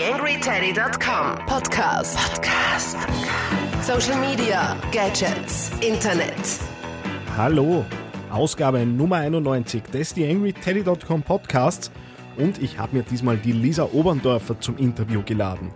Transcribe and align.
TheAngryTeddy.com 0.00 1.44
Podcast. 1.44 2.16
Podcast. 2.16 2.96
Social 3.82 4.18
Media, 4.18 4.74
Gadgets, 4.92 5.70
Internet. 5.82 6.58
Hallo, 7.36 7.84
Ausgabe 8.30 8.86
Nummer 8.86 9.16
91 9.16 9.82
des 9.92 10.14
TheAngryTeddy.com 10.14 11.22
Podcasts 11.22 11.90
und 12.38 12.62
ich 12.62 12.78
habe 12.78 12.96
mir 12.96 13.02
diesmal 13.02 13.36
die 13.36 13.52
Lisa 13.52 13.90
Oberndorfer 13.92 14.58
zum 14.58 14.78
Interview 14.78 15.20
geladen. 15.22 15.70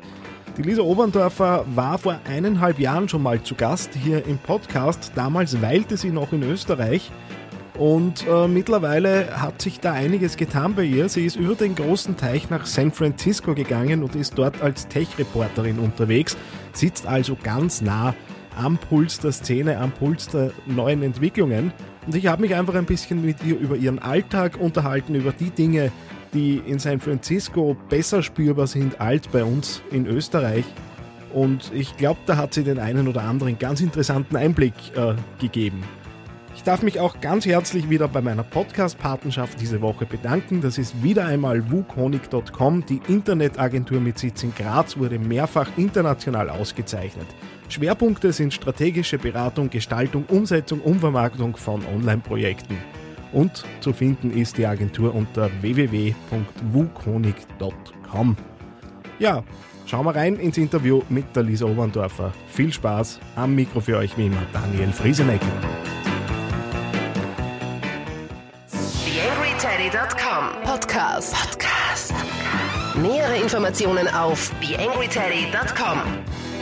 Die 0.57 0.63
Lisa 0.63 0.81
Oberndorfer 0.81 1.67
war 1.75 1.99
vor 1.99 2.19
eineinhalb 2.27 2.79
Jahren 2.79 3.11
schon 3.11 3.23
mal 3.23 3.43
zu 3.43 3.55
Gast 3.55 3.91
hier 3.93 4.25
im 4.25 4.39
Podcast. 4.39 5.13
Damals 5.15 5.61
weilte 5.61 5.99
sie 5.99 6.09
noch 6.11 6.33
in 6.33 6.45
Österreich 6.45 7.13
und 7.79 8.25
äh, 8.29 8.47
mittlerweile 8.47 9.41
hat 9.41 9.61
sich 9.61 9.81
da 9.81 9.93
einiges 9.93 10.37
getan 10.37 10.75
bei 10.75 10.85
ihr. 10.85 11.09
Sie 11.09 11.27
ist 11.27 11.37
über 11.37 11.57
den 11.57 11.75
großen 11.75 12.17
Teich 12.17 12.49
nach 12.49 12.67
San 12.67 12.93
Francisco 12.93 13.55
gegangen 13.55 14.05
und 14.05 14.15
ist 14.15 14.39
dort 14.39 14.63
als 14.63 14.87
Tech-Reporterin 14.87 15.81
unterwegs, 15.81 16.37
sitzt 16.73 17.07
also 17.07 17.37
ganz 17.43 17.81
nah 17.81 18.15
am 18.57 18.79
Puls 18.79 19.19
der 19.19 19.33
Szene, 19.33 19.79
am 19.79 19.91
Puls 19.91 20.29
der 20.29 20.53
neuen 20.67 21.03
Entwicklungen. 21.03 21.73
Und 22.07 22.15
ich 22.15 22.29
habe 22.29 22.43
mich 22.43 22.55
einfach 22.55 22.75
ein 22.75 22.87
bisschen 22.87 23.25
mit 23.25 23.43
ihr 23.45 23.59
über 23.59 23.77
ihren 23.77 23.99
Alltag 23.99 24.57
unterhalten, 24.61 25.17
über 25.17 25.33
die 25.33 25.51
Dinge, 25.51 25.91
die 26.33 26.59
in 26.59 26.79
San 26.79 27.01
Francisco 27.01 27.77
besser 27.89 28.23
spürbar 28.23 28.69
sind 28.69 29.01
als 29.01 29.27
bei 29.27 29.43
uns 29.43 29.83
in 29.91 30.07
Österreich. 30.07 30.65
Und 31.33 31.73
ich 31.75 31.97
glaube, 31.97 32.21
da 32.27 32.37
hat 32.37 32.55
sie 32.55 32.63
den 32.63 32.79
einen 32.79 33.09
oder 33.09 33.23
anderen 33.23 33.59
ganz 33.59 33.81
interessanten 33.81 34.37
Einblick 34.37 34.75
äh, 34.95 35.15
gegeben. 35.41 35.83
Ich 36.55 36.63
darf 36.63 36.83
mich 36.83 37.01
auch 37.01 37.21
ganz 37.21 37.47
herzlich 37.47 37.91
wieder 37.91 38.07
bei 38.07 38.23
meiner 38.23 38.45
Podcast-Patenschaft 38.45 39.61
diese 39.61 39.83
Woche 39.83 40.07
bedanken. 40.07 40.61
Das 40.61 40.79
ist 40.79 41.03
wieder 41.03 41.27
einmal 41.27 41.69
wukonig.com. 41.71 42.87
Die 42.87 43.01
Internetagentur 43.09 44.01
mit 44.01 44.19
Sitz 44.19 44.45
in 44.45 44.55
Graz 44.55 44.97
wurde 44.97 45.19
mehrfach 45.19 45.69
international 45.77 46.49
ausgezeichnet. 46.49 47.27
Schwerpunkte 47.69 48.33
sind 48.33 48.55
strategische 48.55 49.19
Beratung, 49.19 49.69
Gestaltung, 49.69 50.25
Umsetzung 50.29 50.81
und 50.81 51.01
Vermarktung 51.01 51.57
von 51.57 51.85
Online-Projekten. 51.87 52.79
Und 53.33 53.65
zu 53.81 53.93
finden 53.93 54.31
ist 54.31 54.57
die 54.57 54.67
Agentur 54.67 55.13
unter 55.13 55.51
www.wukonig.com. 55.61 58.37
Ja, 59.19 59.43
schauen 59.87 60.07
wir 60.07 60.15
rein 60.15 60.37
ins 60.37 60.57
Interview 60.57 61.03
mit 61.09 61.35
der 61.35 61.43
Lisa 61.43 61.67
Oberndorfer. 61.67 62.33
Viel 62.47 62.73
Spaß 62.73 63.19
am 63.35 63.57
Mikro 63.57 63.81
für 63.81 63.97
euch 63.97 64.17
wie 64.17 64.27
immer, 64.27 64.47
Daniel 64.53 64.93
Frieseneckel. 64.93 65.51
TheAngryTeddy.com 69.85 70.63
Podcast. 70.63 71.35
Podcast. 71.35 72.15
Nähere 72.97 73.37
Informationen 73.37 74.09
auf 74.09 74.51
TheAngryTeddy.com 74.63 75.99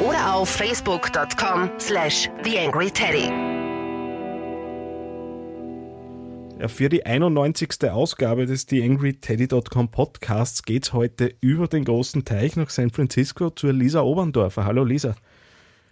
oder 0.00 0.34
auf 0.34 0.48
Facebook.com 0.48 1.70
slash 1.78 2.28
TheAngryTeddy. 2.42 3.30
Ja, 6.60 6.66
für 6.66 6.88
die 6.88 7.06
91. 7.06 7.88
Ausgabe 7.92 8.46
des 8.46 8.66
TheAngryTeddy.com 8.66 9.92
Podcasts 9.92 10.64
geht 10.64 10.86
es 10.86 10.92
heute 10.92 11.32
über 11.40 11.68
den 11.68 11.84
großen 11.84 12.24
Teich 12.24 12.56
nach 12.56 12.70
San 12.70 12.90
Francisco 12.90 13.50
zur 13.50 13.72
Lisa 13.72 14.00
Oberndorfer. 14.00 14.64
Hallo 14.64 14.82
Lisa. 14.82 15.14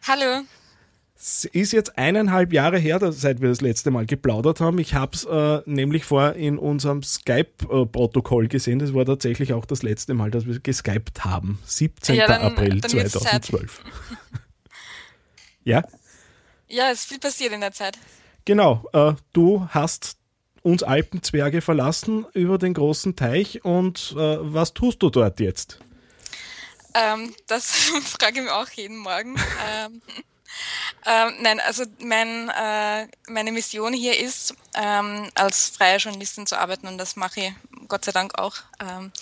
Hallo. 0.08 0.42
Es 1.22 1.44
ist 1.44 1.72
jetzt 1.72 1.98
eineinhalb 1.98 2.50
Jahre 2.50 2.78
her, 2.78 2.98
seit 3.12 3.42
wir 3.42 3.50
das 3.50 3.60
letzte 3.60 3.90
Mal 3.90 4.06
geplaudert 4.06 4.60
haben. 4.60 4.78
Ich 4.78 4.94
habe 4.94 5.14
es 5.14 5.26
äh, 5.26 5.60
nämlich 5.66 6.06
vor 6.06 6.32
in 6.32 6.56
unserem 6.56 7.02
Skype-Protokoll 7.02 8.48
gesehen. 8.48 8.78
Das 8.78 8.94
war 8.94 9.04
tatsächlich 9.04 9.52
auch 9.52 9.66
das 9.66 9.82
letzte 9.82 10.14
Mal, 10.14 10.30
dass 10.30 10.46
wir 10.46 10.58
geskypt 10.60 11.22
haben. 11.26 11.58
17. 11.66 12.14
Ja, 12.14 12.26
dann, 12.26 12.40
April 12.40 12.80
dann 12.80 12.90
2012. 12.90 13.82
ja? 15.64 15.84
Ja, 16.68 16.90
es 16.90 17.00
ist 17.00 17.08
viel 17.10 17.18
passiert 17.18 17.52
in 17.52 17.60
der 17.60 17.72
Zeit. 17.72 17.98
Genau. 18.46 18.88
Äh, 18.94 19.12
du 19.34 19.68
hast 19.68 20.16
uns 20.62 20.82
Alpenzwerge 20.82 21.60
verlassen 21.60 22.24
über 22.32 22.56
den 22.56 22.72
großen 22.72 23.14
Teich 23.14 23.62
und 23.62 24.14
äh, 24.16 24.38
was 24.40 24.72
tust 24.72 25.02
du 25.02 25.10
dort 25.10 25.38
jetzt? 25.38 25.80
Ähm, 26.94 27.34
das 27.46 27.70
frage 28.04 28.36
ich 28.36 28.42
mich 28.44 28.50
auch 28.50 28.70
jeden 28.70 28.96
Morgen. 28.96 29.36
ähm, 29.68 30.00
ähm, 31.06 31.34
nein, 31.40 31.60
also 31.60 31.84
mein, 32.00 32.48
äh, 32.50 33.06
meine 33.28 33.52
Mission 33.52 33.92
hier 33.92 34.18
ist, 34.18 34.54
ähm, 34.74 35.30
als 35.34 35.70
freie 35.70 35.98
Journalistin 35.98 36.46
zu 36.46 36.58
arbeiten 36.58 36.86
und 36.86 36.98
das 36.98 37.16
mache 37.16 37.40
ich 37.40 37.52
Gott 37.88 38.04
sei 38.04 38.12
Dank 38.12 38.38
auch. 38.38 38.56
Ähm, 38.80 39.12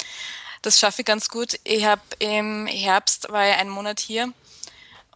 das 0.63 0.79
schaffe 0.79 1.03
ich 1.03 1.07
ganz 1.07 1.29
gut. 1.29 1.59
Ich 1.65 1.85
habe 1.85 2.03
im 2.19 2.67
Herbst 2.67 3.31
war 3.31 3.49
ich 3.49 3.57
einen 3.57 3.71
Monat 3.71 4.01
hier, 4.01 4.33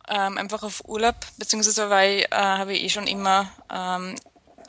ähm, 0.09 0.39
einfach 0.39 0.63
auf 0.63 0.83
Urlaub, 0.87 1.17
beziehungsweise 1.37 1.91
war 1.91 2.05
ich, 2.05 2.25
äh, 2.25 2.29
habe 2.37 2.75
ich 2.75 2.85
eh 2.85 2.89
schon 2.89 3.07
immer 3.07 3.51
ähm, 3.73 4.15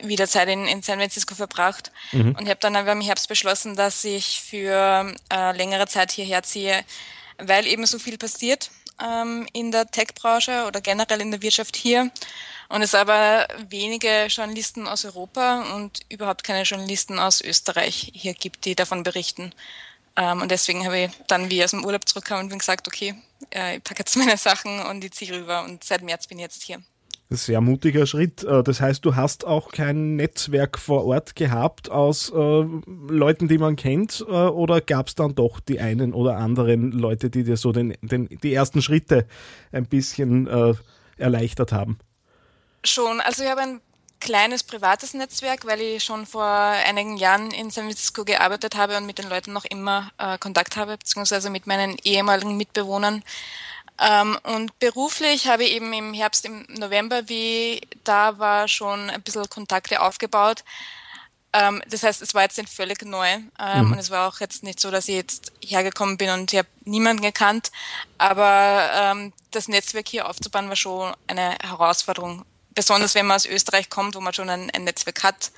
wieder 0.02 0.26
Zeit 0.26 0.48
in, 0.48 0.66
in 0.66 0.82
San 0.82 0.98
Francisco 0.98 1.34
verbracht 1.34 1.92
mhm. 2.12 2.34
und 2.36 2.42
ich 2.42 2.48
habe 2.48 2.60
dann 2.60 2.76
aber 2.76 2.92
im 2.92 3.00
Herbst 3.00 3.28
beschlossen, 3.28 3.76
dass 3.76 4.04
ich 4.04 4.40
für 4.40 5.14
äh, 5.32 5.56
längere 5.56 5.86
Zeit 5.86 6.10
hierher 6.10 6.42
ziehe, 6.42 6.84
weil 7.38 7.66
eben 7.66 7.86
so 7.86 7.98
viel 7.98 8.18
passiert 8.18 8.70
ähm, 9.02 9.46
in 9.52 9.70
der 9.70 9.86
Tech-Branche 9.86 10.64
oder 10.66 10.80
generell 10.80 11.20
in 11.20 11.30
der 11.30 11.42
Wirtschaft 11.42 11.76
hier. 11.76 12.10
Und 12.68 12.82
es 12.82 12.94
aber 12.94 13.46
wenige 13.68 14.26
Journalisten 14.26 14.86
aus 14.86 15.04
Europa 15.04 15.74
und 15.74 16.00
überhaupt 16.08 16.44
keine 16.44 16.62
Journalisten 16.62 17.18
aus 17.18 17.40
Österreich 17.40 18.10
hier 18.14 18.34
gibt, 18.34 18.64
die 18.64 18.74
davon 18.74 19.02
berichten. 19.02 19.52
Ähm, 20.16 20.42
und 20.42 20.50
deswegen 20.50 20.84
habe 20.84 20.98
ich 20.98 21.10
dann, 21.26 21.50
wie 21.50 21.58
ich 21.58 21.64
aus 21.64 21.72
dem 21.72 21.84
Urlaub 21.84 22.08
zurückkam, 22.08 22.40
und 22.40 22.48
bin 22.48 22.58
gesagt, 22.58 22.86
okay, 22.88 23.14
äh, 23.54 23.76
ich 23.76 23.84
packe 23.84 24.00
jetzt 24.00 24.16
meine 24.16 24.36
Sachen 24.36 24.80
und 24.80 25.04
ich 25.04 25.12
ziehe 25.12 25.34
rüber. 25.34 25.64
Und 25.64 25.84
seit 25.84 26.02
März 26.02 26.26
bin 26.26 26.38
ich 26.38 26.44
jetzt 26.44 26.62
hier. 26.62 26.82
Sehr 27.34 27.60
mutiger 27.60 28.06
Schritt. 28.06 28.44
Äh, 28.44 28.62
das 28.62 28.80
heißt, 28.80 29.04
du 29.04 29.16
hast 29.16 29.46
auch 29.46 29.72
kein 29.72 30.16
Netzwerk 30.16 30.78
vor 30.78 31.04
Ort 31.04 31.36
gehabt 31.36 31.90
aus 31.90 32.30
äh, 32.30 32.64
Leuten, 33.08 33.48
die 33.48 33.58
man 33.58 33.76
kennt, 33.76 34.24
äh, 34.28 34.32
oder 34.32 34.80
gab 34.80 35.08
es 35.08 35.14
dann 35.14 35.34
doch 35.34 35.60
die 35.60 35.80
einen 35.80 36.14
oder 36.14 36.36
anderen 36.36 36.92
Leute, 36.92 37.30
die 37.30 37.44
dir 37.44 37.56
so 37.56 37.72
den, 37.72 37.96
den, 38.02 38.28
die 38.28 38.54
ersten 38.54 38.82
Schritte 38.82 39.26
ein 39.72 39.86
bisschen 39.86 40.46
äh, 40.46 40.74
erleichtert 41.16 41.72
haben? 41.72 41.98
Schon. 42.84 43.20
Also 43.20 43.42
ich 43.44 43.50
habe 43.50 43.62
ein 43.62 43.80
kleines 44.20 44.62
privates 44.62 45.12
Netzwerk, 45.14 45.66
weil 45.66 45.80
ich 45.80 46.02
schon 46.02 46.26
vor 46.26 46.44
einigen 46.44 47.16
Jahren 47.16 47.50
in 47.50 47.70
San 47.70 47.84
Francisco 47.84 48.24
gearbeitet 48.24 48.74
habe 48.74 48.96
und 48.96 49.06
mit 49.06 49.18
den 49.18 49.28
Leuten 49.28 49.52
noch 49.52 49.64
immer 49.66 50.10
äh, 50.18 50.38
Kontakt 50.38 50.76
habe, 50.76 50.96
beziehungsweise 50.96 51.50
mit 51.50 51.66
meinen 51.66 51.96
ehemaligen 52.04 52.56
Mitbewohnern. 52.56 53.22
Ähm, 54.00 54.38
und 54.42 54.76
beruflich 54.80 55.46
habe 55.46 55.64
ich 55.64 55.72
eben 55.72 55.92
im 55.92 56.14
Herbst, 56.14 56.44
im 56.44 56.66
November, 56.68 57.28
wie 57.28 57.80
da 58.02 58.38
war, 58.38 58.66
schon 58.66 59.10
ein 59.10 59.22
bisschen 59.22 59.48
Kontakte 59.48 60.00
aufgebaut. 60.00 60.64
Ähm, 61.52 61.82
das 61.88 62.02
heißt, 62.02 62.20
es 62.20 62.34
war 62.34 62.42
jetzt 62.42 62.58
nicht 62.58 62.68
völlig 62.68 63.02
neu. 63.02 63.28
Ähm, 63.28 63.86
mhm. 63.86 63.92
Und 63.92 63.98
es 63.98 64.10
war 64.10 64.28
auch 64.28 64.40
jetzt 64.40 64.64
nicht 64.64 64.80
so, 64.80 64.90
dass 64.90 65.06
ich 65.06 65.14
jetzt 65.14 65.52
hergekommen 65.64 66.16
bin 66.16 66.30
und 66.30 66.52
ich 66.52 66.58
habe 66.58 66.68
niemanden 66.84 67.22
gekannt. 67.22 67.70
Aber 68.18 68.90
ähm, 68.92 69.32
das 69.52 69.68
Netzwerk 69.68 70.08
hier 70.08 70.28
aufzubauen 70.28 70.68
war 70.68 70.76
schon 70.76 71.14
eine 71.28 71.56
Herausforderung. 71.62 72.44
Besonders 72.70 73.14
wenn 73.14 73.26
man 73.26 73.36
aus 73.36 73.46
Österreich 73.46 73.88
kommt, 73.88 74.16
wo 74.16 74.20
man 74.20 74.34
schon 74.34 74.50
ein, 74.50 74.68
ein 74.72 74.82
Netzwerk 74.82 75.22
hat. 75.22 75.52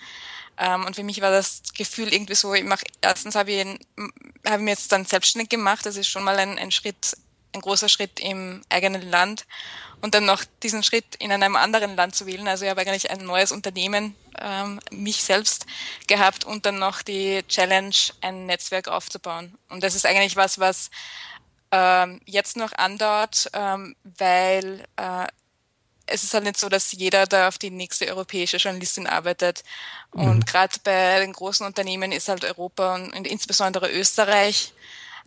Ähm, 0.58 0.84
und 0.84 0.96
für 0.96 1.02
mich 1.02 1.22
war 1.22 1.30
das 1.30 1.62
Gefühl 1.74 2.12
irgendwie 2.12 2.34
so, 2.34 2.52
ich 2.52 2.64
mache, 2.64 2.84
erstens 3.00 3.34
habe 3.34 3.52
ich, 3.52 3.66
hab 4.44 4.58
ich 4.58 4.64
mir 4.64 4.70
jetzt 4.70 4.92
dann 4.92 5.06
selbstständig 5.06 5.48
gemacht. 5.48 5.86
Das 5.86 5.96
ist 5.96 6.08
schon 6.08 6.24
mal 6.24 6.36
ein, 6.36 6.58
ein 6.58 6.70
Schritt 6.70 7.16
ein 7.56 7.62
großer 7.62 7.88
Schritt 7.88 8.20
im 8.20 8.62
eigenen 8.68 9.10
Land 9.10 9.46
und 10.00 10.14
dann 10.14 10.24
noch 10.24 10.44
diesen 10.62 10.82
Schritt 10.82 11.16
in 11.18 11.32
einem 11.32 11.56
anderen 11.56 11.96
Land 11.96 12.14
zu 12.14 12.26
wählen. 12.26 12.46
Also 12.48 12.64
ich 12.64 12.70
habe 12.70 12.80
eigentlich 12.80 13.10
ein 13.10 13.24
neues 13.24 13.52
Unternehmen, 13.52 14.14
ähm, 14.40 14.80
mich 14.90 15.22
selbst 15.22 15.66
gehabt 16.06 16.44
und 16.44 16.66
dann 16.66 16.78
noch 16.78 17.02
die 17.02 17.42
Challenge, 17.48 17.94
ein 18.20 18.46
Netzwerk 18.46 18.88
aufzubauen. 18.88 19.56
Und 19.68 19.82
das 19.82 19.94
ist 19.94 20.06
eigentlich 20.06 20.36
was, 20.36 20.58
was 20.58 20.90
ähm, 21.72 22.20
jetzt 22.26 22.56
noch 22.56 22.72
andauert, 22.72 23.50
ähm, 23.52 23.96
weil 24.04 24.84
äh, 24.96 25.26
es 26.06 26.22
ist 26.22 26.34
halt 26.34 26.44
nicht 26.44 26.58
so, 26.58 26.68
dass 26.68 26.92
jeder 26.92 27.26
da 27.26 27.48
auf 27.48 27.58
die 27.58 27.70
nächste 27.70 28.06
europäische 28.06 28.58
Journalistin 28.58 29.06
arbeitet. 29.06 29.64
Und 30.12 30.38
mhm. 30.38 30.44
gerade 30.44 30.76
bei 30.84 31.18
den 31.18 31.32
großen 31.32 31.66
Unternehmen 31.66 32.12
ist 32.12 32.28
halt 32.28 32.44
Europa 32.44 32.94
und, 32.94 33.12
und 33.12 33.26
insbesondere 33.26 33.90
Österreich 33.90 34.72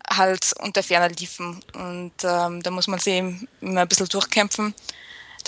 halt 0.09 0.53
unter 0.59 0.83
ferner 0.83 1.09
liefen. 1.09 1.59
Und 1.73 2.13
ähm, 2.23 2.61
da 2.61 2.71
muss 2.71 2.87
man 2.87 2.99
sich 2.99 3.17
immer 3.61 3.81
ein 3.81 3.87
bisschen 3.87 4.07
durchkämpfen. 4.07 4.73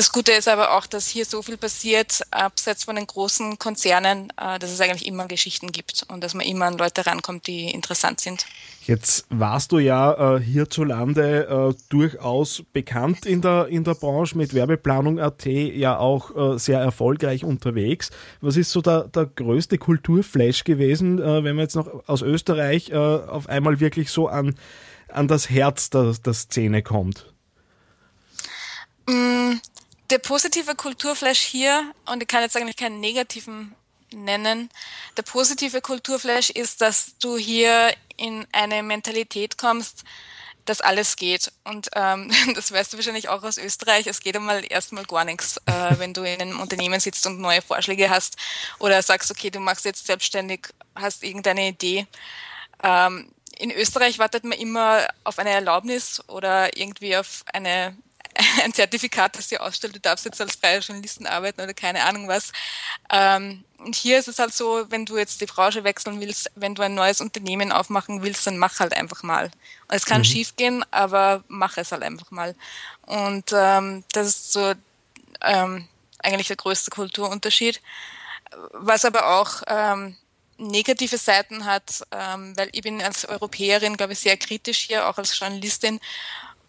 Das 0.01 0.11
Gute 0.11 0.31
ist 0.31 0.47
aber 0.47 0.75
auch, 0.75 0.87
dass 0.87 1.07
hier 1.07 1.25
so 1.25 1.43
viel 1.43 1.57
passiert, 1.57 2.23
abseits 2.31 2.85
von 2.85 2.95
den 2.95 3.05
großen 3.05 3.59
Konzernen, 3.59 4.33
äh, 4.35 4.57
dass 4.57 4.71
es 4.71 4.81
eigentlich 4.81 5.05
immer 5.05 5.27
Geschichten 5.27 5.71
gibt 5.71 6.07
und 6.07 6.23
dass 6.23 6.33
man 6.33 6.43
immer 6.43 6.65
an 6.65 6.79
Leute 6.79 7.05
rankommt, 7.05 7.45
die 7.45 7.69
interessant 7.69 8.19
sind. 8.19 8.47
Jetzt 8.81 9.27
warst 9.29 9.71
du 9.71 9.77
ja 9.77 10.37
äh, 10.37 10.41
hierzulande 10.41 11.75
äh, 11.75 11.83
durchaus 11.89 12.63
bekannt 12.73 13.27
in 13.27 13.43
der, 13.43 13.67
in 13.67 13.83
der 13.83 13.93
Branche 13.93 14.35
mit 14.35 14.55
Werbeplanung.at, 14.55 15.45
ja 15.45 15.99
auch 15.99 16.55
äh, 16.55 16.57
sehr 16.57 16.79
erfolgreich 16.79 17.43
unterwegs. 17.43 18.09
Was 18.41 18.57
ist 18.57 18.71
so 18.71 18.81
der, 18.81 19.03
der 19.03 19.27
größte 19.27 19.77
Kulturflash 19.77 20.63
gewesen, 20.63 21.19
wenn 21.19 21.43
man 21.43 21.59
jetzt 21.59 21.75
noch 21.75 22.07
aus 22.07 22.23
Österreich 22.23 22.91
auf 22.91 23.47
einmal 23.47 23.79
wirklich 23.79 24.09
so 24.09 24.27
an 24.27 24.55
an 25.09 25.27
das 25.27 25.51
Herz 25.51 25.91
der, 25.91 26.13
der 26.25 26.33
Szene 26.33 26.81
kommt? 26.81 27.31
Mm, 29.07 29.59
der 30.11 30.19
positive 30.19 30.75
Kulturflash 30.75 31.39
hier, 31.39 31.93
und 32.05 32.21
ich 32.21 32.27
kann 32.27 32.41
jetzt 32.41 32.57
eigentlich 32.57 32.77
keinen 32.77 32.99
negativen 32.99 33.75
nennen, 34.13 34.69
der 35.17 35.23
positive 35.23 35.81
Kulturflash 35.81 36.49
ist, 36.49 36.81
dass 36.81 37.17
du 37.19 37.37
hier 37.37 37.93
in 38.17 38.45
eine 38.51 38.83
Mentalität 38.83 39.57
kommst, 39.57 40.03
dass 40.65 40.81
alles 40.81 41.15
geht. 41.15 41.51
Und 41.63 41.89
ähm, 41.95 42.31
das 42.55 42.71
weißt 42.71 42.91
du 42.91 42.97
wahrscheinlich 42.97 43.29
auch 43.29 43.41
aus 43.43 43.57
Österreich. 43.57 44.05
Es 44.07 44.19
geht 44.19 44.35
einmal 44.35 44.63
erstmal 44.69 45.05
gar 45.05 45.23
nichts, 45.23 45.57
äh, 45.65 45.71
wenn 45.97 46.13
du 46.13 46.23
in 46.23 46.41
einem 46.41 46.59
Unternehmen 46.59 46.99
sitzt 46.99 47.25
und 47.25 47.39
neue 47.39 47.61
Vorschläge 47.61 48.09
hast 48.09 48.35
oder 48.79 49.01
sagst, 49.01 49.31
okay, 49.31 49.49
du 49.49 49.59
machst 49.59 49.85
jetzt 49.85 50.07
selbstständig, 50.07 50.67
hast 50.95 51.23
irgendeine 51.23 51.69
Idee. 51.69 52.05
Ähm, 52.83 53.31
in 53.57 53.71
Österreich 53.71 54.19
wartet 54.19 54.43
man 54.43 54.57
immer 54.57 55.07
auf 55.23 55.39
eine 55.39 55.51
Erlaubnis 55.51 56.21
oder 56.27 56.75
irgendwie 56.75 57.15
auf 57.15 57.43
eine 57.53 57.95
ein 58.63 58.73
Zertifikat, 58.73 59.37
das 59.37 59.47
dir 59.47 59.61
ausstellt, 59.61 59.95
du 59.95 59.99
darfst 59.99 60.25
jetzt 60.25 60.41
als 60.41 60.55
freier 60.55 60.79
Journalisten 60.79 61.25
arbeiten 61.25 61.61
oder 61.61 61.73
keine 61.73 62.03
Ahnung 62.03 62.27
was. 62.27 62.51
Ähm, 63.09 63.63
und 63.77 63.95
hier 63.95 64.19
ist 64.19 64.27
es 64.27 64.39
halt 64.39 64.53
so, 64.53 64.85
wenn 64.89 65.05
du 65.05 65.17
jetzt 65.17 65.41
die 65.41 65.47
Branche 65.47 65.83
wechseln 65.83 66.19
willst, 66.19 66.51
wenn 66.55 66.75
du 66.75 66.83
ein 66.83 66.93
neues 66.93 67.19
Unternehmen 67.19 67.71
aufmachen 67.71 68.21
willst, 68.21 68.45
dann 68.45 68.57
mach 68.57 68.79
halt 68.79 68.93
einfach 68.93 69.23
mal. 69.23 69.45
Und 69.45 69.95
es 69.95 70.05
kann 70.05 70.19
mhm. 70.19 70.25
schief 70.25 70.55
gehen, 70.55 70.85
aber 70.91 71.43
mach 71.47 71.77
es 71.77 71.91
halt 71.91 72.03
einfach 72.03 72.29
mal. 72.31 72.55
Und 73.07 73.51
ähm, 73.53 74.03
das 74.13 74.27
ist 74.27 74.53
so 74.53 74.73
ähm, 75.41 75.87
eigentlich 76.19 76.47
der 76.47 76.57
größte 76.57 76.91
Kulturunterschied. 76.91 77.81
Was 78.73 79.05
aber 79.05 79.39
auch 79.39 79.63
ähm, 79.67 80.17
negative 80.57 81.17
Seiten 81.17 81.65
hat, 81.65 82.03
ähm, 82.11 82.55
weil 82.55 82.69
ich 82.71 82.81
bin 82.81 83.01
als 83.01 83.25
Europäerin, 83.25 83.97
glaube 83.97 84.13
ich, 84.13 84.19
sehr 84.19 84.37
kritisch 84.37 84.79
hier, 84.79 85.07
auch 85.07 85.17
als 85.17 85.37
Journalistin. 85.37 85.99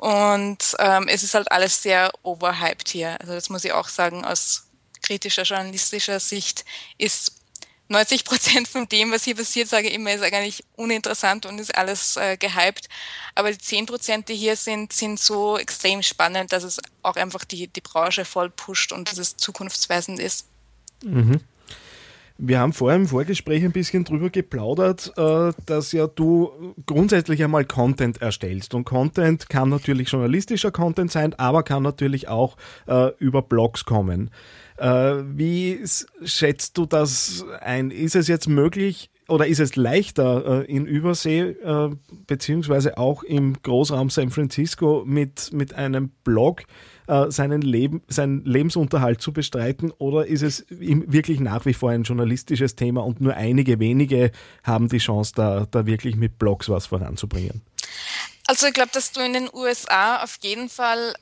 Und 0.02 0.75
ähm, 0.81 1.06
es 1.06 1.22
ist 1.22 1.34
halt 1.34 1.52
alles 1.52 1.81
sehr 1.81 2.10
overhyped 2.25 2.88
hier. 2.88 3.20
Also 3.20 3.34
das 3.34 3.50
muss 3.50 3.64
ich 3.64 3.70
auch 3.70 3.88
sagen, 3.88 4.25
aus 4.25 4.66
kritischer 5.00 5.44
journalistischer 5.44 6.19
Sicht 6.19 6.64
ist 6.99 7.37
90 7.87 8.25
Prozent 8.25 8.66
von 8.66 8.88
dem, 8.88 9.12
was 9.12 9.22
hier 9.22 9.37
passiert, 9.37 9.69
sage 9.69 9.87
ich 9.87 9.94
immer, 9.94 10.12
ist 10.12 10.25
eigentlich 10.25 10.64
uninteressant 10.75 11.46
und 11.46 11.60
ist 11.60 11.72
alles 11.76 12.16
äh, 12.16 12.37
gehypt. 12.37 12.88
Aber 13.37 13.52
die 13.52 13.58
10 13.58 13.87
Prozent, 13.87 14.28
die 14.28 14.34
hier 14.34 14.56
sind, 14.56 14.93
sind 14.93 15.20
so 15.20 15.56
extrem 15.56 16.02
spannend, 16.02 16.50
dass 16.50 16.64
es 16.64 16.81
auch 17.02 17.14
einfach 17.14 17.44
die, 17.44 17.69
die 17.69 17.81
Branche 17.81 18.25
voll 18.25 18.50
pusht 18.50 18.90
und 18.90 19.08
dass 19.08 19.19
es 19.19 19.37
zukunftsweisend 19.37 20.19
ist. 20.19 20.48
Mhm. 21.05 21.43
Wir 22.38 22.61
haben 22.61 22.73
vorher 22.73 22.99
im 22.99 23.06
Vorgespräch 23.06 23.64
ein 23.64 23.73
bisschen 23.73 24.05
drüber 24.05 24.31
geplaudert, 24.31 25.12
äh, 25.17 25.52
dass 25.67 25.93
ja 25.93 26.06
du 26.06 26.75
grundsätzlich 26.87 27.43
einmal 27.44 27.64
Content 27.64 28.20
erstellst. 28.20 28.75
Und 28.75 28.84
Content 28.84 29.49
kann 29.49 29.69
natürlich 29.69 30.08
journalistischer 30.08 30.70
Content 30.70 31.12
sein, 31.12 31.34
aber 31.34 31.62
kann 31.62 31.82
natürlich 31.82 32.29
auch 32.29 32.56
äh, 32.87 33.11
über 33.19 33.43
Blogs 33.43 33.84
kommen. 33.84 34.31
Äh, 34.79 34.88
wie 35.25 35.81
schätzt 36.25 36.79
du 36.79 36.87
das 36.87 37.44
ein? 37.61 37.90
Ist 37.90 38.17
es 38.17 38.29
jetzt 38.29 38.49
möglich, 38.49 39.11
oder 39.29 39.46
ist 39.46 39.61
es 39.61 39.76
leichter 39.76 40.69
in 40.69 40.84
Übersee 40.84 41.55
beziehungsweise 42.26 42.99
auch 42.99 43.23
im 43.23 43.55
Großraum 43.62 44.11
San 44.11 44.31
Francisco 44.31 45.05
mit, 45.06 45.52
mit 45.52 45.75
einem 45.75 46.11
Blog 46.25 46.64
äh, 47.06 47.31
seinen, 47.31 47.62
Leben, 47.62 48.02
seinen 48.08 48.44
Lebensunterhalt 48.44 49.20
zu 49.20 49.32
bestreiten 49.32 49.90
oder 49.99 50.26
ist 50.26 50.43
es 50.43 50.64
wirklich 50.69 51.40
nach 51.40 51.64
wie 51.66 51.75
vor 51.75 51.90
ein 51.90 52.02
journalistisches 52.04 52.76
Thema 52.76 53.04
und 53.04 53.20
nur 53.20 53.34
einige 53.34 53.78
wenige 53.78 54.32
haben 54.62 54.88
die 54.88 54.99
Chance, 54.99 55.32
da, 55.34 55.66
da 55.70 55.87
wirklich 55.87 56.16
mit 56.16 56.38
Blogs 56.38 56.69
was 56.69 56.87
voranzubringen? 56.87 57.62
Also 58.46 58.66
ich 58.66 58.75
glaube, 58.75 58.90
dass 58.93 59.12
du 59.12 59.20
in 59.20 59.32
den 59.32 59.49
USA 59.52 60.22
auf 60.22 60.38
jeden 60.43 60.69
Fall, 60.69 61.14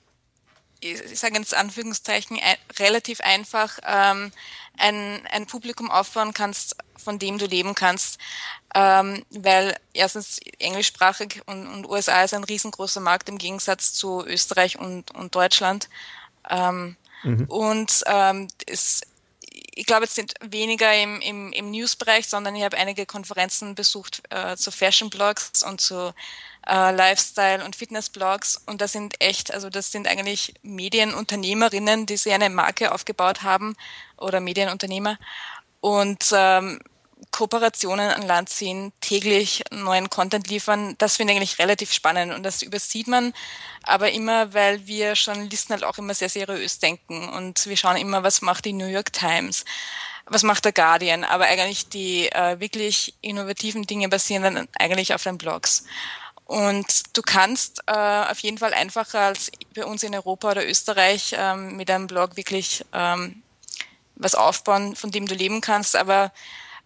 ich 0.81 1.19
sage 1.19 1.39
jetzt 1.39 1.55
Anführungszeichen, 1.55 2.39
relativ 2.79 3.21
einfach 3.21 3.79
ähm, 3.87 4.33
ein, 4.79 5.21
ein 5.31 5.47
Publikum 5.47 5.91
aufbauen 5.91 6.33
kannst, 6.33 6.77
von 6.97 7.19
dem 7.19 7.39
du 7.39 7.47
leben 7.47 7.75
kannst 7.75 8.19
ähm, 8.75 9.25
weil 9.31 9.77
erstens 9.93 10.39
englischsprachig 10.59 11.43
und, 11.47 11.67
und, 11.67 11.89
USA 11.89 12.23
ist 12.23 12.35
ein 12.35 12.45
riesengroßer 12.45 13.01
Markt 13.01 13.29
im 13.29 13.39
Gegensatz 13.39 13.93
zu 13.93 14.25
Österreich 14.25 14.79
und, 14.79 15.11
und 15.13 15.35
Deutschland. 15.35 15.89
Ähm, 16.49 16.97
mhm. 17.25 17.45
Und 17.47 18.03
ähm, 18.07 18.49
es, 18.67 19.01
ich 19.75 19.87
glaube, 19.87 20.05
es 20.05 20.15
sind 20.15 20.35
weniger 20.41 20.95
im, 20.95 21.21
im, 21.21 21.53
im 21.53 21.71
Newsbereich, 21.71 22.29
sondern 22.29 22.55
ich 22.55 22.63
habe 22.63 22.77
einige 22.77 23.07
Konferenzen 23.07 23.75
besucht 23.75 24.23
äh, 24.31 24.57
zu 24.57 24.71
Fashion-Blogs 24.71 25.65
und 25.65 25.81
zu 25.81 26.15
äh, 26.69 26.93
Lifestyle- 26.93 27.65
und 27.65 27.75
Fitness-Blogs. 27.75 28.63
Und 28.67 28.81
das 28.81 28.93
sind 28.93 29.21
echt, 29.21 29.53
also 29.53 29.69
das 29.69 29.91
sind 29.91 30.07
eigentlich 30.07 30.55
Medienunternehmerinnen, 30.63 32.07
die 32.07 32.17
sich 32.17 32.33
eine 32.33 32.51
Marke 32.51 32.93
aufgebaut 32.93 33.43
haben 33.43 33.75
oder 34.17 34.39
Medienunternehmer. 34.39 35.19
Und 35.81 36.27
ähm, 36.33 36.81
Kooperationen 37.31 38.11
an 38.11 38.23
Land 38.23 38.49
ziehen, 38.49 38.93
täglich 39.01 39.63
neuen 39.71 40.11
Content 40.11 40.49
liefern, 40.49 40.95
das 40.99 41.17
finde 41.17 41.33
ich 41.33 41.39
eigentlich 41.39 41.59
relativ 41.59 41.93
spannend 41.93 42.33
und 42.35 42.43
das 42.43 42.63
übersieht 42.63 43.07
man 43.09 43.33
aber 43.83 44.13
immer, 44.13 44.53
weil 44.53 44.87
wir 44.87 45.15
Journalisten 45.15 45.73
halt 45.73 45.85
auch 45.85 45.99
immer 45.99 46.15
sehr 46.15 46.29
seriös 46.29 46.79
denken 46.79 47.29
und 47.29 47.67
wir 47.67 47.77
schauen 47.77 47.97
immer, 47.97 48.23
was 48.23 48.43
macht 48.43 48.65
die 48.65 48.73
New 48.73 48.87
York 48.87 49.13
Times, 49.13 49.65
was 50.27 50.43
macht 50.43 50.65
der 50.65 50.73
Guardian, 50.73 51.25
aber 51.25 51.45
eigentlich 51.45 51.89
die 51.89 52.31
äh, 52.31 52.61
wirklich 52.61 53.15
innovativen 53.21 53.87
Dinge 53.87 54.09
basieren 54.09 54.43
dann 54.43 54.69
eigentlich 54.79 55.15
auf 55.15 55.23
den 55.23 55.39
Blogs. 55.39 55.85
Und 56.45 57.17
du 57.17 57.23
kannst 57.23 57.81
äh, 57.87 57.93
auf 57.93 58.41
jeden 58.41 58.59
Fall 58.59 58.75
einfacher 58.75 59.21
als 59.21 59.53
bei 59.75 59.85
uns 59.85 60.03
in 60.03 60.15
Europa 60.15 60.51
oder 60.51 60.69
Österreich 60.69 61.35
ähm, 61.39 61.77
mit 61.77 61.89
einem 61.91 62.09
Blog 62.09 62.37
wirklich 62.37 62.85
ähm, 62.93 63.43
was 64.17 64.35
aufbauen, 64.35 64.97
von 64.97 65.13
dem 65.13 65.27
du 65.27 65.35
leben 65.35 65.61
kannst, 65.61 65.95
aber 65.95 66.33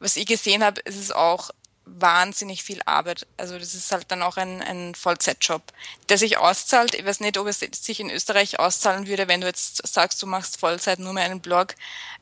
was 0.04 0.16
ich 0.16 0.26
gesehen 0.26 0.62
habe, 0.62 0.82
ist 0.82 0.96
es 0.96 1.10
auch 1.10 1.50
wahnsinnig 1.86 2.62
viel 2.62 2.80
Arbeit. 2.84 3.26
Also 3.38 3.58
das 3.58 3.74
ist 3.74 3.90
halt 3.90 4.10
dann 4.10 4.22
auch 4.22 4.36
ein, 4.36 4.62
ein 4.62 4.94
Vollzeitjob, 4.94 5.62
der 6.08 6.18
sich 6.18 6.36
auszahlt. 6.36 6.94
Ich 6.94 7.04
weiß 7.04 7.20
nicht, 7.20 7.38
ob 7.38 7.46
es 7.46 7.60
sich 7.60 8.00
in 8.00 8.10
Österreich 8.10 8.58
auszahlen 8.58 9.06
würde, 9.06 9.28
wenn 9.28 9.40
du 9.40 9.46
jetzt 9.46 9.86
sagst, 9.86 10.22
du 10.22 10.26
machst 10.26 10.60
Vollzeit 10.60 10.98
nur 10.98 11.14
mehr 11.14 11.24
einen 11.24 11.40
Blog. 11.40 11.74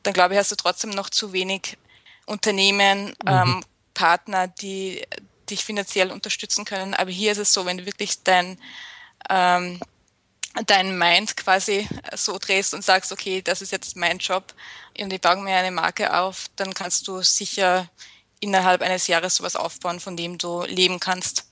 Dann 0.03 0.13
glaube 0.13 0.33
ich, 0.33 0.39
hast 0.39 0.51
du 0.51 0.55
trotzdem 0.55 0.91
noch 0.91 1.09
zu 1.09 1.33
wenig 1.33 1.77
Unternehmen, 2.25 3.07
mhm. 3.07 3.27
ähm, 3.27 3.63
Partner, 3.93 4.47
die 4.47 5.03
dich 5.49 5.65
finanziell 5.65 6.11
unterstützen 6.11 6.63
können. 6.63 6.93
Aber 6.93 7.11
hier 7.11 7.33
ist 7.33 7.37
es 7.37 7.53
so, 7.53 7.65
wenn 7.65 7.77
du 7.77 7.85
wirklich 7.85 8.23
dein 8.23 8.57
ähm, 9.29 9.79
dein 10.67 10.97
Mind 10.97 11.35
quasi 11.35 11.87
so 12.15 12.37
drehst 12.37 12.73
und 12.73 12.83
sagst, 12.83 13.11
okay, 13.11 13.41
das 13.41 13.61
ist 13.61 13.71
jetzt 13.71 13.95
mein 13.97 14.19
Job 14.19 14.53
und 14.99 15.11
ich 15.11 15.21
baue 15.21 15.37
mir 15.37 15.55
eine 15.55 15.71
Marke 15.71 16.15
auf, 16.15 16.45
dann 16.55 16.73
kannst 16.73 17.07
du 17.07 17.21
sicher 17.21 17.89
innerhalb 18.39 18.81
eines 18.81 19.07
Jahres 19.07 19.37
sowas 19.37 19.55
aufbauen, 19.55 19.99
von 19.99 20.15
dem 20.15 20.37
du 20.37 20.63
leben 20.63 20.99
kannst. 20.99 21.45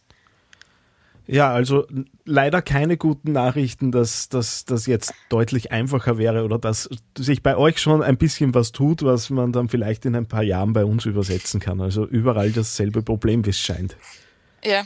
Ja, 1.28 1.54
also 1.54 1.88
leider 2.26 2.62
keine 2.62 2.98
guten 2.98 3.32
Nachrichten, 3.32 3.92
dass 3.92 4.28
das 4.28 4.66
jetzt 4.86 5.14
deutlich 5.30 5.72
einfacher 5.72 6.18
wäre 6.18 6.44
oder 6.44 6.60
dass 6.60 6.90
sich 7.18 7.42
bei 7.42 7.56
euch 7.56 7.80
schon 7.80 8.04
ein 8.04 8.18
bisschen 8.18 8.54
was 8.54 8.72
tut, 8.72 9.04
was 9.04 9.30
man 9.30 9.54
dann 9.54 9.70
vielleicht 9.70 10.06
in 10.06 10.16
ein 10.16 10.28
paar 10.28 10.44
Jahren 10.44 10.74
bei 10.74 10.84
uns 10.84 11.06
übersetzen 11.06 11.60
kann. 11.60 11.80
Also 11.80 12.06
überall 12.06 12.52
dasselbe 12.52 13.02
Problem, 13.02 13.46
wie 13.46 13.52
es 13.52 13.60
scheint. 13.60 13.96
Ja, 14.64 14.84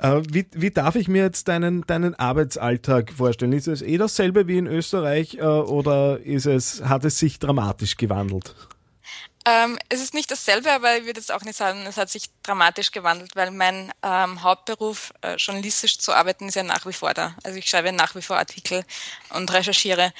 wie, 0.00 0.46
wie 0.52 0.70
darf 0.70 0.94
ich 0.96 1.08
mir 1.08 1.22
jetzt 1.22 1.48
deinen, 1.48 1.82
deinen 1.86 2.14
Arbeitsalltag 2.14 3.12
vorstellen? 3.12 3.52
Ist 3.52 3.68
es 3.68 3.82
eh 3.82 3.98
dasselbe 3.98 4.46
wie 4.46 4.58
in 4.58 4.66
Österreich 4.66 5.34
äh, 5.34 5.42
oder 5.42 6.20
ist 6.20 6.46
es, 6.46 6.82
hat 6.84 7.04
es 7.04 7.18
sich 7.18 7.38
dramatisch 7.38 7.96
gewandelt? 7.96 8.54
Ähm, 9.48 9.78
es 9.88 10.00
ist 10.00 10.12
nicht 10.12 10.28
dasselbe, 10.28 10.72
aber 10.72 10.98
ich 10.98 11.06
würde 11.06 11.20
es 11.20 11.30
auch 11.30 11.42
nicht 11.42 11.56
sagen, 11.56 11.86
es 11.86 11.96
hat 11.96 12.10
sich 12.10 12.30
dramatisch 12.42 12.90
gewandelt, 12.90 13.36
weil 13.36 13.52
mein 13.52 13.92
ähm, 14.02 14.42
Hauptberuf, 14.42 15.12
äh, 15.20 15.36
journalistisch 15.36 15.98
zu 15.98 16.12
arbeiten, 16.12 16.48
ist 16.48 16.56
ja 16.56 16.64
nach 16.64 16.84
wie 16.84 16.92
vor 16.92 17.14
da. 17.14 17.36
Also 17.44 17.56
ich 17.56 17.70
schreibe 17.70 17.92
nach 17.92 18.16
wie 18.16 18.22
vor 18.22 18.38
Artikel 18.38 18.84
und 19.30 19.52
recherchiere. 19.52 20.12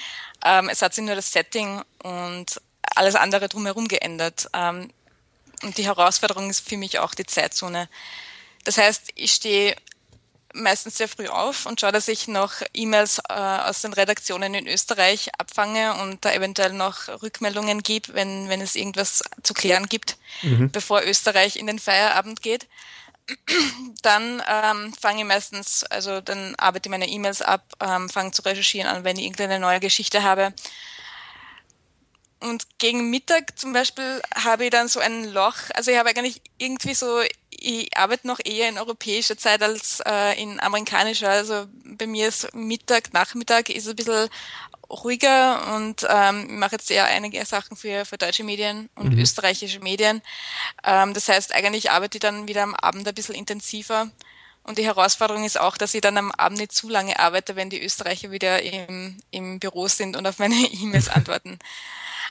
Ähm, 0.44 0.68
es 0.68 0.80
hat 0.80 0.94
sich 0.94 1.04
nur 1.04 1.16
das 1.16 1.32
Setting 1.32 1.82
und 2.04 2.60
alles 2.94 3.16
andere 3.16 3.48
drumherum 3.48 3.88
geändert. 3.88 4.48
Ähm, 4.52 4.92
und 5.64 5.76
die 5.76 5.86
Herausforderung 5.86 6.48
ist 6.48 6.68
für 6.68 6.76
mich 6.76 7.00
auch 7.00 7.12
die 7.12 7.26
Zeitzone. 7.26 7.88
Das 8.66 8.78
heißt, 8.78 9.12
ich 9.14 9.32
stehe 9.32 9.76
meistens 10.52 10.96
sehr 10.96 11.08
früh 11.08 11.28
auf 11.28 11.66
und 11.66 11.80
schaue, 11.80 11.92
dass 11.92 12.08
ich 12.08 12.26
noch 12.26 12.52
E-Mails 12.74 13.20
äh, 13.28 13.32
aus 13.32 13.82
den 13.82 13.92
Redaktionen 13.92 14.54
in 14.54 14.66
Österreich 14.66 15.30
abfange 15.38 15.94
und 16.02 16.24
da 16.24 16.32
eventuell 16.32 16.72
noch 16.72 17.08
Rückmeldungen 17.22 17.82
gebe, 17.82 18.14
wenn, 18.14 18.48
wenn 18.48 18.60
es 18.60 18.74
irgendwas 18.74 19.22
zu 19.42 19.54
klären 19.54 19.86
gibt, 19.86 20.16
mhm. 20.42 20.70
bevor 20.70 21.02
Österreich 21.02 21.56
in 21.56 21.66
den 21.66 21.78
Feierabend 21.78 22.42
geht. 22.42 22.66
Dann 24.02 24.42
ähm, 24.48 24.94
fange 25.00 25.20
ich 25.20 25.26
meistens, 25.26 25.84
also 25.84 26.20
dann 26.20 26.54
arbeite 26.56 26.88
ich 26.88 26.90
meine 26.90 27.08
E-Mails 27.08 27.42
ab, 27.42 27.64
ähm, 27.80 28.08
fange 28.08 28.32
zu 28.32 28.42
recherchieren 28.42 28.88
an, 28.88 29.04
wenn 29.04 29.16
ich 29.16 29.24
irgendeine 29.24 29.58
neue 29.58 29.80
Geschichte 29.80 30.22
habe. 30.22 30.52
Und 32.40 32.78
gegen 32.78 33.10
Mittag 33.10 33.58
zum 33.58 33.72
Beispiel 33.72 34.22
habe 34.34 34.66
ich 34.66 34.70
dann 34.70 34.88
so 34.88 35.00
ein 35.00 35.24
Loch, 35.24 35.56
also 35.74 35.90
ich 35.90 35.98
habe 35.98 36.08
eigentlich 36.10 36.40
irgendwie 36.58 36.94
so 36.94 37.20
ich 37.66 37.96
arbeite 37.96 38.28
noch 38.28 38.38
eher 38.44 38.68
in 38.68 38.78
europäischer 38.78 39.36
Zeit 39.36 39.60
als 39.60 40.00
äh, 40.06 40.40
in 40.40 40.60
amerikanischer. 40.60 41.28
Also 41.28 41.66
bei 41.84 42.06
mir 42.06 42.28
ist 42.28 42.54
Mittag, 42.54 43.12
Nachmittag 43.12 43.70
ist 43.70 43.88
ein 43.88 43.96
bisschen 43.96 44.28
ruhiger 44.88 45.74
und 45.74 46.06
ähm, 46.08 46.44
ich 46.44 46.52
mache 46.52 46.76
jetzt 46.76 46.88
eher 46.92 47.06
einige 47.06 47.44
Sachen 47.44 47.76
für, 47.76 48.04
für 48.04 48.18
deutsche 48.18 48.44
Medien 48.44 48.88
und 48.94 49.14
mhm. 49.14 49.18
österreichische 49.18 49.80
Medien. 49.80 50.22
Ähm, 50.84 51.12
das 51.12 51.28
heißt, 51.28 51.52
eigentlich 51.52 51.90
arbeite 51.90 52.18
ich 52.18 52.22
dann 52.22 52.46
wieder 52.46 52.62
am 52.62 52.76
Abend 52.76 53.08
ein 53.08 53.14
bisschen 53.14 53.34
intensiver. 53.34 54.10
Und 54.62 54.78
die 54.78 54.84
Herausforderung 54.84 55.44
ist 55.44 55.58
auch, 55.58 55.76
dass 55.76 55.94
ich 55.94 56.00
dann 56.00 56.18
am 56.18 56.30
Abend 56.30 56.58
nicht 56.58 56.72
zu 56.72 56.88
lange 56.88 57.18
arbeite, 57.18 57.56
wenn 57.56 57.70
die 57.70 57.82
Österreicher 57.82 58.30
wieder 58.30 58.62
im, 58.62 59.18
im 59.32 59.58
Büro 59.58 59.88
sind 59.88 60.16
und 60.16 60.24
auf 60.24 60.38
meine 60.38 60.54
E-Mails 60.72 61.08
antworten. 61.16 61.58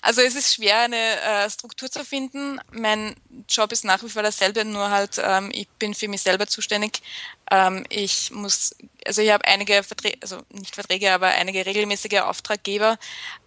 Also 0.05 0.21
es 0.21 0.35
ist 0.35 0.53
schwer, 0.53 0.81
eine 0.81 1.19
äh, 1.19 1.50
Struktur 1.50 1.89
zu 1.89 2.05
finden. 2.05 2.59
Mein 2.71 3.15
Job 3.50 3.71
ist 3.71 3.83
nach 3.83 4.03
wie 4.03 4.09
vor 4.09 4.21
dasselbe, 4.21 4.63
nur 4.63 4.91
halt, 4.91 5.19
ähm, 5.19 5.50
ich 5.51 5.67
bin 5.79 5.95
für 5.95 6.07
mich 6.07 6.21
selber 6.21 6.45
zuständig. 6.45 7.01
Ähm, 7.50 7.88
ich 7.89 8.29
muss, 8.29 8.75
also 9.03 9.24
ich 9.24 9.31
habe 9.31 9.43
einige 9.45 9.81
Verträge, 9.81 10.19
also 10.21 10.43
nicht 10.51 10.75
Verträge, 10.75 11.12
aber 11.12 11.29
einige 11.29 11.65
regelmäßige 11.65 12.19
Auftraggeber, 12.19 13.00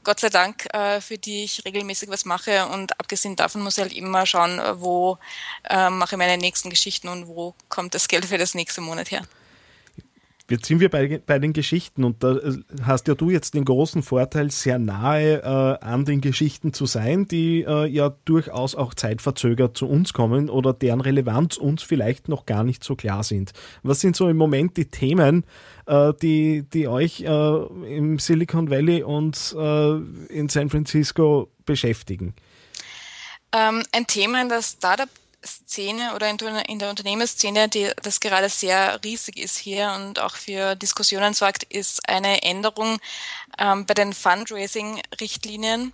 Gott 0.02 0.18
sei 0.18 0.30
Dank, 0.30 0.66
äh, 0.74 1.00
für 1.00 1.16
die 1.16 1.44
ich 1.44 1.64
regelmäßig 1.64 2.08
was 2.08 2.24
mache. 2.24 2.66
Und 2.66 2.98
abgesehen 2.98 3.36
davon 3.36 3.62
muss 3.62 3.78
ich 3.78 3.82
halt 3.82 3.92
immer 3.92 4.26
schauen, 4.26 4.60
wo 4.80 5.16
äh, 5.70 5.90
mache 5.90 6.16
ich 6.16 6.18
meine 6.18 6.38
nächsten 6.38 6.70
Geschichten 6.70 7.06
und 7.06 7.28
wo 7.28 7.54
kommt 7.68 7.94
das 7.94 8.08
Geld 8.08 8.26
für 8.26 8.38
das 8.38 8.54
nächste 8.54 8.80
Monat 8.80 9.12
her. 9.12 9.22
Jetzt 10.50 10.64
sind 10.64 10.80
wir 10.80 10.88
bei, 10.88 11.20
bei 11.26 11.38
den 11.38 11.52
Geschichten 11.52 12.04
und 12.04 12.24
da 12.24 12.36
äh, 12.36 12.56
hast 12.82 13.06
ja 13.06 13.14
du 13.14 13.28
jetzt 13.28 13.52
den 13.52 13.66
großen 13.66 14.02
Vorteil, 14.02 14.50
sehr 14.50 14.78
nahe 14.78 15.42
äh, 15.42 15.84
an 15.84 16.06
den 16.06 16.22
Geschichten 16.22 16.72
zu 16.72 16.86
sein, 16.86 17.28
die 17.28 17.64
äh, 17.64 17.86
ja 17.86 18.14
durchaus 18.24 18.74
auch 18.74 18.94
zeitverzögert 18.94 19.76
zu 19.76 19.86
uns 19.86 20.14
kommen 20.14 20.48
oder 20.48 20.72
deren 20.72 21.02
Relevanz 21.02 21.58
uns 21.58 21.82
vielleicht 21.82 22.28
noch 22.28 22.46
gar 22.46 22.64
nicht 22.64 22.82
so 22.82 22.96
klar 22.96 23.24
sind. 23.24 23.52
Was 23.82 24.00
sind 24.00 24.16
so 24.16 24.26
im 24.28 24.38
Moment 24.38 24.78
die 24.78 24.86
Themen, 24.86 25.44
äh, 25.84 26.14
die, 26.22 26.64
die 26.72 26.88
euch 26.88 27.20
äh, 27.20 27.26
im 27.26 28.18
Silicon 28.18 28.70
Valley 28.70 29.02
und 29.02 29.54
äh, 29.54 29.96
in 30.32 30.48
San 30.48 30.70
Francisco 30.70 31.50
beschäftigen? 31.66 32.32
Ähm, 33.52 33.82
ein 33.92 34.06
Thema 34.06 34.40
in 34.40 34.48
der 34.48 34.62
Startup 34.62 35.10
Szene 35.42 36.14
oder 36.14 36.28
in 36.28 36.78
der 36.78 36.90
Unternehmensszene, 36.90 37.68
die 37.68 37.92
das 38.02 38.20
gerade 38.20 38.48
sehr 38.48 39.02
riesig 39.04 39.38
ist 39.38 39.56
hier 39.56 39.92
und 39.96 40.18
auch 40.18 40.34
für 40.34 40.74
Diskussionen 40.74 41.34
sorgt, 41.34 41.62
ist 41.64 42.08
eine 42.08 42.42
Änderung 42.42 42.98
ähm, 43.58 43.86
bei 43.86 43.94
den 43.94 44.12
Fundraising-Richtlinien 44.12 45.92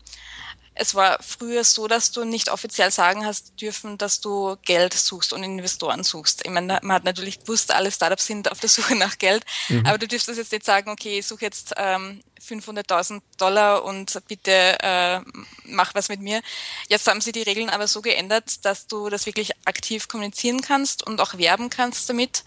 es 0.75 0.95
war 0.95 1.19
früher 1.23 1.63
so, 1.63 1.87
dass 1.87 2.11
du 2.11 2.25
nicht 2.25 2.51
offiziell 2.51 2.91
sagen 2.91 3.25
hast 3.25 3.61
dürfen, 3.61 3.97
dass 3.97 4.21
du 4.21 4.57
Geld 4.65 4.93
suchst 4.93 5.33
und 5.33 5.43
Investoren 5.45 6.03
suchst. 6.03 6.45
Ich 6.45 6.51
meine, 6.51 6.81
man 6.83 6.97
hat 6.97 7.05
natürlich 7.05 7.41
gewusst, 7.41 7.73
alle 7.73 7.93
Startups 7.93 8.27
sind 8.27 8.51
auf 8.51 8.61
der 8.61 8.69
Suche 8.69 8.95
nach 8.97 9.19
Geld, 9.19 9.45
mhm. 9.69 9.87
aber 9.87 9.99
du 9.99 10.09
dürftest 10.09 10.39
jetzt 10.39 10.53
nicht 10.53 10.65
sagen, 10.65 10.91
okay, 10.91 11.19
ich 11.21 11.27
suche 11.27 11.43
jetzt 11.43 11.75
ähm, 11.77 12.23
500.000 12.41 13.23
Dollar 13.39 13.85
und 13.85 14.21
bitte 14.29 14.79
äh, 14.81 15.21
mach 15.65 15.95
was 15.95 16.09
mit 16.09 16.21
mir. 16.21 16.43
Jetzt 16.89 17.07
haben 17.07 17.21
sie 17.21 17.33
die 17.33 17.43
Regeln 17.43 17.71
aber 17.71 17.87
so 17.87 18.03
geändert, 18.03 18.65
dass 18.65 18.87
du 18.87 19.09
das 19.09 19.27
wirklich 19.27 19.53
aktiv 19.65 20.09
kommunizieren 20.09 20.61
kannst 20.61 21.07
und 21.07 21.21
auch 21.21 21.39
werben 21.39 21.71
kannst 21.71 22.09
damit. 22.09 22.45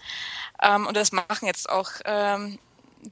Ähm, 0.62 0.86
und 0.86 0.96
das 0.96 1.12
machen 1.12 1.46
jetzt 1.46 1.68
auch 1.68 1.90
ähm, 2.04 2.58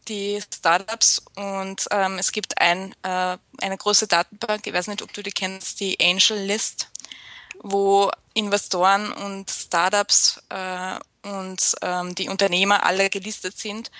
die 0.09 0.40
Startups 0.55 1.23
und 1.35 1.87
ähm, 1.90 2.19
es 2.19 2.33
gibt 2.33 2.61
ein, 2.61 2.95
äh, 3.02 3.37
eine 3.61 3.76
große 3.76 4.07
Datenbank, 4.07 4.66
ich 4.66 4.73
weiß 4.73 4.88
nicht, 4.88 5.02
ob 5.02 5.12
du 5.12 5.23
die 5.23 5.33
kennst, 5.33 5.81
die 5.81 5.99
Angel 6.00 6.38
List, 6.38 6.90
wo 7.62 8.11
Investoren 8.35 9.12
und 9.12 9.50
Startups 9.50 10.43
äh, 10.49 10.99
und 11.23 11.75
ähm, 11.83 12.14
die 12.14 12.28
Unternehmer 12.28 12.85
alle 12.85 13.11
gelistet 13.11 13.59
sind. 13.59 13.90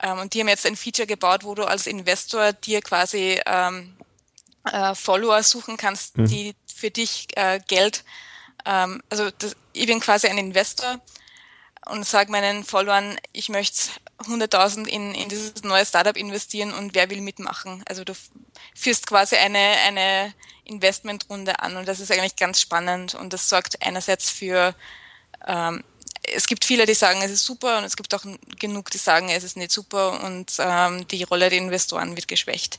Ähm, 0.00 0.18
und 0.18 0.34
die 0.34 0.40
haben 0.40 0.48
jetzt 0.48 0.66
ein 0.66 0.76
Feature 0.76 1.06
gebaut, 1.06 1.44
wo 1.44 1.54
du 1.54 1.64
als 1.64 1.86
Investor 1.86 2.52
dir 2.52 2.80
quasi 2.80 3.40
ähm, 3.46 3.96
äh, 4.64 4.94
Follower 4.94 5.42
suchen 5.42 5.76
kannst, 5.76 6.16
mhm. 6.16 6.26
die 6.26 6.54
für 6.74 6.90
dich 6.90 7.28
äh, 7.36 7.60
Geld, 7.66 8.04
ähm, 8.64 9.02
also 9.10 9.30
das, 9.30 9.56
ich 9.72 9.86
bin 9.86 10.00
quasi 10.00 10.28
ein 10.28 10.38
Investor 10.38 11.00
und 11.86 12.06
sage 12.06 12.30
meinen 12.30 12.64
Followern, 12.64 13.18
ich 13.32 13.48
möchte 13.48 13.90
100.000 14.18 14.86
in, 14.86 15.14
in 15.14 15.28
dieses 15.28 15.62
neue 15.64 15.84
Startup 15.84 16.16
investieren 16.16 16.72
und 16.72 16.94
wer 16.94 17.10
will 17.10 17.20
mitmachen. 17.20 17.82
Also 17.86 18.04
du 18.04 18.14
führst 18.74 19.06
quasi 19.06 19.36
eine, 19.36 19.58
eine 19.58 20.34
Investmentrunde 20.64 21.60
an 21.60 21.76
und 21.76 21.88
das 21.88 22.00
ist 22.00 22.12
eigentlich 22.12 22.36
ganz 22.36 22.60
spannend 22.60 23.14
und 23.14 23.32
das 23.32 23.48
sorgt 23.48 23.84
einerseits 23.84 24.30
für, 24.30 24.74
ähm, 25.46 25.82
es 26.22 26.46
gibt 26.46 26.64
viele, 26.64 26.86
die 26.86 26.94
sagen, 26.94 27.20
es 27.22 27.32
ist 27.32 27.44
super 27.44 27.78
und 27.78 27.84
es 27.84 27.96
gibt 27.96 28.14
auch 28.14 28.24
genug, 28.58 28.90
die 28.90 28.98
sagen, 28.98 29.28
es 29.28 29.42
ist 29.42 29.56
nicht 29.56 29.72
super 29.72 30.22
und 30.22 30.52
ähm, 30.58 31.06
die 31.08 31.24
Rolle 31.24 31.50
der 31.50 31.58
Investoren 31.58 32.14
wird 32.16 32.28
geschwächt. 32.28 32.78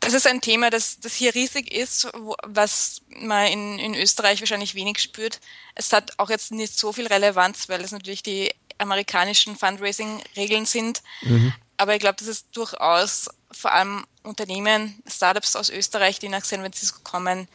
Das 0.00 0.14
ist 0.14 0.26
ein 0.26 0.40
Thema, 0.40 0.70
das, 0.70 0.98
das 1.00 1.14
hier 1.14 1.34
riesig 1.34 1.72
ist, 1.72 2.08
wo, 2.14 2.34
was 2.42 3.02
man 3.08 3.46
in, 3.46 3.78
in 3.78 3.94
Österreich 3.94 4.40
wahrscheinlich 4.40 4.74
wenig 4.74 4.98
spürt. 4.98 5.40
Es 5.74 5.92
hat 5.92 6.18
auch 6.18 6.30
jetzt 6.30 6.52
nicht 6.52 6.76
so 6.78 6.92
viel 6.92 7.06
Relevanz, 7.06 7.68
weil 7.68 7.82
es 7.82 7.92
natürlich 7.92 8.22
die 8.22 8.50
amerikanischen 8.78 9.56
Fundraising-Regeln 9.56 10.64
sind. 10.64 11.02
Mhm. 11.20 11.52
Aber 11.76 11.94
ich 11.94 12.00
glaube, 12.00 12.16
dass 12.16 12.28
es 12.28 12.50
durchaus 12.50 13.28
vor 13.52 13.72
allem 13.72 14.06
Unternehmen, 14.22 15.02
Startups 15.06 15.56
aus 15.56 15.68
Österreich, 15.68 16.18
die 16.18 16.28
nach 16.28 16.44
San 16.44 16.60
Francisco 16.60 17.00
kommen, 17.02 17.48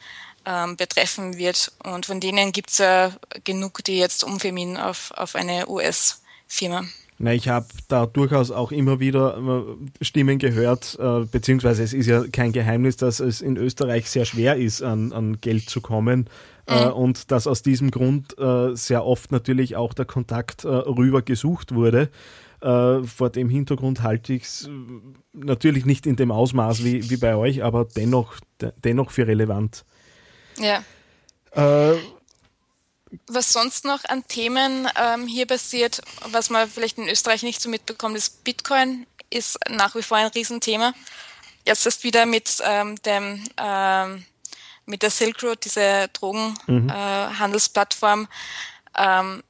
ähm, 0.46 0.78
betreffen 0.78 1.38
wird. 1.38 1.72
Und 1.84 2.06
von 2.06 2.20
denen 2.20 2.52
gibt 2.52 2.70
es 2.70 2.78
ja 2.78 3.12
genug, 3.44 3.84
die 3.84 3.98
jetzt 3.98 4.24
umfirmieren 4.24 4.78
auf, 4.78 5.12
auf 5.12 5.36
eine 5.36 5.68
US-Firma. 5.68 6.86
Na, 7.18 7.34
ich 7.34 7.48
habe 7.48 7.68
da 7.88 8.06
durchaus 8.06 8.52
auch 8.52 8.74
immer 8.74 9.00
wieder 9.00 9.38
äh, 9.38 10.04
Stimmen 10.04 10.38
gehört, 10.38 10.98
äh, 11.00 11.22
beziehungsweise 11.26 11.82
es 11.84 11.94
ist 11.94 12.08
ja 12.08 12.26
kein 12.30 12.52
Geheimnis, 12.52 12.98
dass 12.98 13.22
es 13.22 13.42
in 13.42 13.56
Österreich 13.56 14.10
sehr 14.10 14.26
schwer 14.26 14.58
ist, 14.58 14.82
an, 14.82 15.14
an 15.14 15.40
Geld 15.40 15.70
zu 15.70 15.80
kommen. 15.80 16.30
Äh, 16.68 16.88
mhm. 16.88 16.94
und 16.94 17.32
dass 17.32 17.46
aus 17.46 17.62
diesem 17.62 17.92
Grund 17.92 18.36
sehr 18.74 19.06
oft 19.06 19.32
natürlich 19.32 19.76
auch 19.76 19.94
der 19.94 20.06
Kontakt 20.06 20.66
rüber 20.66 21.22
gesucht 21.22 21.76
wurde. 21.76 22.10
vor 22.60 23.30
dem 23.30 23.50
Hintergrund 23.50 24.02
halte 24.02 24.34
ich 24.34 24.44
es 24.46 24.70
natürlich 25.32 25.86
nicht 25.86 26.08
in 26.08 26.16
dem 26.16 26.32
Ausmaß 26.32 26.84
wie, 26.84 27.08
wie 27.12 27.18
bei 27.18 27.36
euch, 27.36 27.64
aber 27.64 27.86
dennoch, 27.86 28.38
dennoch 28.84 29.12
für 29.12 29.28
relevant. 29.28 29.86
Ja. 30.58 30.82
Was 33.28 33.54
sonst 33.54 33.86
noch 33.86 34.04
an 34.06 34.28
Themen 34.28 34.90
ähm, 35.00 35.28
hier 35.28 35.46
passiert, 35.46 36.02
was 36.26 36.50
man 36.50 36.68
vielleicht 36.70 36.98
in 36.98 37.08
Österreich 37.08 37.44
nicht 37.44 37.62
so 37.62 37.70
mitbekommt, 37.70 38.18
ist 38.18 38.44
Bitcoin 38.44 39.06
ist 39.30 39.58
nach 39.70 39.96
wie 39.96 40.04
vor 40.04 40.18
ein 40.18 40.28
Riesenthema. 40.28 40.94
Jetzt 41.66 41.86
ist 41.86 42.04
wieder 42.04 42.26
mit 42.26 42.62
ähm, 42.64 43.02
dem 43.04 43.44
ähm, 43.58 44.26
mit 44.86 45.02
der 45.02 45.10
Silk 45.10 45.42
Road, 45.44 45.66
diese 45.66 46.08
Drogenhandelsplattform, 46.14 48.20
mhm. 48.20 48.28
äh, 48.96 49.04
ähm, 49.04 49.44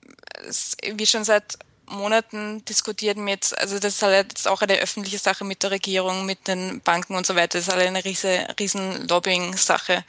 wie 0.94 1.06
schon 1.06 1.26
seit 1.26 1.60
Monaten 1.88 2.64
diskutiert 2.66 3.18
mit, 3.18 3.58
also 3.58 3.80
das 3.80 3.96
ist 3.96 4.02
halt 4.02 4.32
jetzt 4.32 4.48
auch 4.48 4.62
eine 4.62 4.78
öffentliche 4.78 5.20
Sache 5.20 5.44
mit 5.44 5.64
der 5.64 5.72
Regierung, 5.72 6.26
mit 6.26 6.48
den 6.48 6.82
Banken 6.82 7.16
und 7.16 7.26
so 7.26 7.36
weiter. 7.36 7.58
Das 7.58 7.68
ist 7.68 7.74
halt 7.74 7.86
eine 7.86 8.04
riese, 8.04 8.48
riesen 8.60 9.08
Lobbying-Sache, 9.08 10.04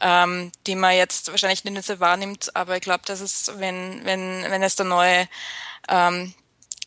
ähm, 0.00 0.52
die 0.66 0.74
man 0.74 0.96
jetzt 0.96 1.30
wahrscheinlich 1.30 1.64
nicht 1.64 1.84
so 1.84 2.00
wahrnimmt, 2.00 2.54
aber 2.56 2.76
ich 2.76 2.82
glaube, 2.82 3.04
dass 3.06 3.20
es, 3.20 3.52
wenn, 3.56 4.04
wenn, 4.04 4.44
wenn 4.48 4.62
es 4.62 4.76
da 4.76 4.84
neue 4.84 5.28
ähm, 5.88 6.34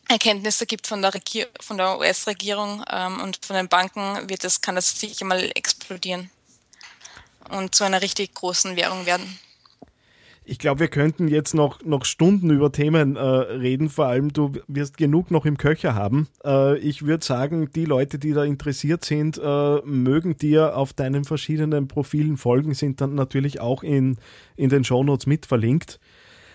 Erkenntnisse 0.09 0.65
gibt 0.65 0.87
von 0.87 1.01
der, 1.01 1.13
Regier 1.13 1.47
von 1.61 1.77
der 1.77 1.97
US-Regierung 1.97 2.83
ähm, 2.89 3.21
und 3.21 3.45
von 3.45 3.55
den 3.55 3.69
Banken, 3.69 4.29
wird 4.29 4.43
das, 4.43 4.61
kann 4.61 4.75
das 4.75 4.99
sicher 4.99 5.25
mal 5.25 5.51
explodieren 5.55 6.29
und 7.49 7.75
zu 7.75 7.83
einer 7.83 8.01
richtig 8.01 8.33
großen 8.33 8.75
Währung 8.75 9.05
werden. 9.05 9.39
Ich 10.45 10.59
glaube, 10.59 10.81
wir 10.81 10.87
könnten 10.89 11.27
jetzt 11.29 11.53
noch, 11.53 11.83
noch 11.83 12.03
Stunden 12.03 12.49
über 12.49 12.71
Themen 12.71 13.15
äh, 13.15 13.21
reden. 13.21 13.89
Vor 13.89 14.07
allem, 14.07 14.33
du 14.33 14.51
wirst 14.67 14.97
genug 14.97 15.31
noch 15.31 15.45
im 15.45 15.57
Köcher 15.57 15.95
haben. 15.95 16.27
Äh, 16.43 16.77
ich 16.79 17.05
würde 17.05 17.23
sagen, 17.23 17.69
die 17.73 17.85
Leute, 17.85 18.19
die 18.19 18.33
da 18.33 18.43
interessiert 18.43 19.05
sind, 19.05 19.39
äh, 19.41 19.77
mögen 19.85 20.37
dir 20.37 20.75
auf 20.75 20.91
deinen 20.91 21.23
verschiedenen 21.23 21.87
Profilen 21.87 22.35
folgen, 22.35 22.73
sind 22.73 22.99
dann 22.99 23.15
natürlich 23.15 23.61
auch 23.61 23.83
in, 23.83 24.17
in 24.57 24.69
den 24.69 24.83
Shownotes 24.83 25.27
mit 25.27 25.45
verlinkt. 25.45 25.99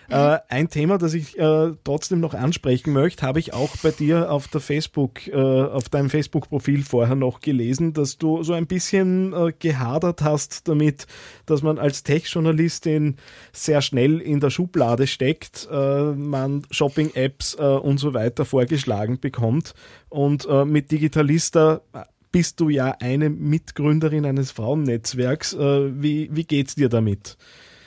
Äh, 0.09 0.39
ein 0.49 0.69
Thema, 0.69 0.97
das 0.97 1.13
ich 1.13 1.37
äh, 1.37 1.71
trotzdem 1.83 2.19
noch 2.19 2.33
ansprechen 2.33 2.93
möchte, 2.93 3.25
habe 3.25 3.39
ich 3.39 3.53
auch 3.53 3.77
bei 3.83 3.91
dir 3.91 4.31
auf 4.31 4.47
der 4.47 4.59
Facebook, 4.59 5.27
äh, 5.27 5.35
auf 5.35 5.89
deinem 5.89 6.09
Facebook-Profil 6.09 6.83
vorher 6.83 7.15
noch 7.15 7.41
gelesen, 7.41 7.93
dass 7.93 8.17
du 8.17 8.41
so 8.41 8.53
ein 8.53 8.65
bisschen 8.65 9.33
äh, 9.33 9.53
gehadert 9.57 10.23
hast 10.23 10.67
damit, 10.67 11.05
dass 11.45 11.61
man 11.61 11.77
als 11.77 12.01
Tech-Journalistin 12.03 13.17
sehr 13.53 13.81
schnell 13.81 14.19
in 14.19 14.39
der 14.39 14.49
Schublade 14.49 15.05
steckt, 15.05 15.67
äh, 15.71 16.11
man 16.11 16.63
Shopping-Apps 16.71 17.55
äh, 17.59 17.63
und 17.63 17.99
so 17.99 18.15
weiter 18.15 18.45
vorgeschlagen 18.45 19.19
bekommt 19.19 19.73
und 20.09 20.47
mit 20.65 20.91
Digitalista 20.91 21.81
bist 22.31 22.59
du 22.59 22.69
ja 22.69 22.95
eine 22.99 23.29
Mitgründerin 23.29 24.25
eines 24.25 24.51
Frauennetzwerks. 24.51 25.55
wie, 25.55 26.29
wie 26.31 26.43
geht's 26.43 26.75
dir 26.75 26.89
damit? 26.89 27.37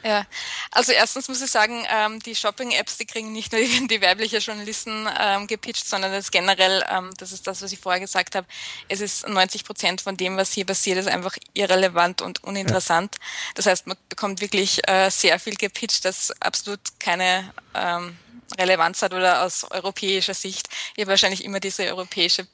Ja, 0.04 0.26
also 0.72 0.90
erstens 0.92 1.28
muss 1.28 1.40
ich 1.40 1.50
sagen, 1.50 1.86
ähm, 1.88 2.18
die 2.20 2.34
Shopping-Apps, 2.34 2.98
die 2.98 3.06
kriegen 3.06 3.32
nicht 3.32 3.52
nur 3.52 3.60
die, 3.60 3.86
die 3.86 4.02
weibliche 4.02 4.38
Journalisten 4.38 5.08
ähm, 5.18 5.46
gepitcht, 5.46 5.86
sondern 5.86 6.12
das 6.12 6.30
generell, 6.30 6.84
ähm, 6.90 7.10
das 7.18 7.32
ist 7.32 7.46
das, 7.46 7.62
was 7.62 7.72
ich 7.72 7.78
vorher 7.78 8.00
gesagt 8.00 8.34
habe, 8.34 8.46
es 8.88 9.00
ist 9.00 9.28
90 9.28 9.64
Prozent 9.64 10.00
von 10.00 10.16
dem, 10.16 10.36
was 10.36 10.52
hier 10.52 10.66
passiert, 10.66 10.98
ist 10.98 11.08
einfach 11.08 11.36
irrelevant 11.54 12.20
und 12.20 12.42
uninteressant. 12.42 13.14
Ja. 13.14 13.26
Das 13.54 13.66
heißt, 13.66 13.86
man 13.86 13.96
bekommt 14.08 14.40
wirklich 14.40 14.86
äh, 14.88 15.08
sehr 15.10 15.38
viel 15.38 15.54
gepitcht, 15.54 16.04
das 16.04 16.32
absolut 16.40 16.80
keine 16.98 17.52
ähm, 17.74 18.16
Relevanz 18.58 19.02
hat 19.02 19.14
oder 19.14 19.44
aus 19.44 19.64
europäischer 19.70 20.34
Sicht. 20.34 20.68
Ich 20.96 21.02
habe 21.02 21.10
wahrscheinlich 21.10 21.44
immer 21.44 21.60
diese 21.60 21.84
europäische 21.84 22.46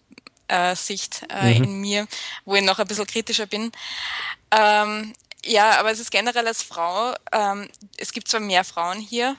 äh, 0.49 0.75
Sicht 0.77 1.23
äh, 1.31 1.55
mhm. 1.55 1.65
in 1.65 1.81
mir, 1.81 2.09
wo 2.45 2.55
ich 2.55 2.63
noch 2.63 2.79
ein 2.79 2.87
bisschen 2.87 3.07
kritischer 3.07 3.47
bin. 3.47 3.73
Ähm, 4.51 5.15
ja, 5.45 5.79
aber 5.79 5.91
es 5.91 6.01
ist 6.01 6.11
generell 6.11 6.47
als 6.47 6.63
Frau, 6.63 7.15
ähm, 7.33 7.69
es 7.97 8.13
gibt 8.13 8.29
zwar 8.29 8.41
mehr 8.41 8.65
Frauen 8.65 9.01
hier, 9.01 9.37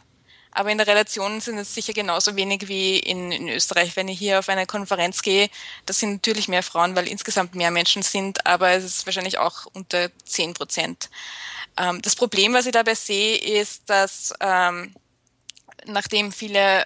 aber 0.51 0.71
in 0.71 0.77
der 0.77 0.87
Relation 0.87 1.41
sind 1.41 1.57
es 1.57 1.75
sicher 1.75 1.93
genauso 1.93 2.35
wenig 2.35 2.67
wie 2.67 2.97
in, 2.97 3.31
in 3.31 3.49
Österreich. 3.49 3.95
Wenn 3.95 4.07
ich 4.07 4.17
hier 4.17 4.39
auf 4.39 4.49
eine 4.49 4.65
Konferenz 4.65 5.21
gehe, 5.21 5.49
das 5.85 5.99
sind 5.99 6.13
natürlich 6.13 6.47
mehr 6.47 6.63
Frauen, 6.63 6.95
weil 6.95 7.07
insgesamt 7.07 7.53
mehr 7.53 7.71
Menschen 7.71 8.01
sind, 8.01 8.45
aber 8.47 8.71
es 8.71 8.83
ist 8.83 9.05
wahrscheinlich 9.05 9.37
auch 9.37 9.67
unter 9.73 10.09
10 10.25 10.55
Prozent. 10.55 11.09
Ähm, 11.77 12.01
das 12.01 12.15
Problem, 12.15 12.53
was 12.53 12.65
ich 12.65 12.71
dabei 12.71 12.95
sehe, 12.95 13.37
ist, 13.37 13.89
dass 13.89 14.33
ähm, 14.39 14.95
nachdem 15.85 16.31
viele 16.31 16.85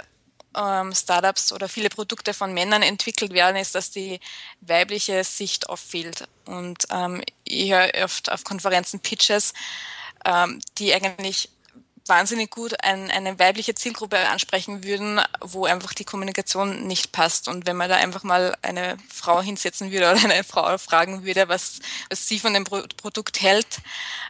ähm, 0.58 0.94
Startups 0.94 1.52
oder 1.52 1.70
viele 1.70 1.90
Produkte 1.90 2.34
von 2.34 2.54
Männern 2.54 2.82
entwickelt 2.82 3.34
werden, 3.34 3.58
ist, 3.58 3.76
dass 3.76 3.92
die 3.92 4.20
weibliche 4.62 5.24
Sicht 5.24 5.70
oft 5.70 5.84
fehlt. 5.84 6.28
Und 6.46 6.86
ähm, 6.92 7.22
ich 7.44 7.72
höre 7.72 7.92
oft 8.04 8.32
auf 8.32 8.44
Konferenzen 8.44 9.00
Pitches, 9.00 9.54
ähm, 10.26 10.60
die 10.78 10.94
eigentlich 10.94 11.50
wahnsinnig 12.06 12.50
gut 12.50 12.84
ein, 12.84 13.10
eine 13.10 13.40
weibliche 13.40 13.76
Zielgruppe 13.76 14.18
ansprechen 14.28 14.84
würden, 14.84 15.22
wo 15.40 15.66
einfach 15.66 15.94
die 15.94 16.04
Kommunikation 16.04 16.86
nicht 16.86 17.12
passt. 17.12 17.48
Und 17.48 17.66
wenn 17.66 17.78
man 17.78 17.90
da 17.90 17.96
einfach 17.96 18.24
mal 18.24 18.56
eine 18.62 18.98
Frau 19.10 19.42
hinsetzen 19.42 19.92
würde 19.92 20.12
oder 20.12 20.24
eine 20.24 20.44
Frau 20.44 20.78
fragen 20.78 21.24
würde, 21.24 21.48
was, 21.48 21.80
was 22.10 22.28
sie 22.28 22.40
von 22.40 22.54
dem 22.54 22.66
Pro 22.66 22.84
Produkt 22.98 23.42
hält 23.42 23.80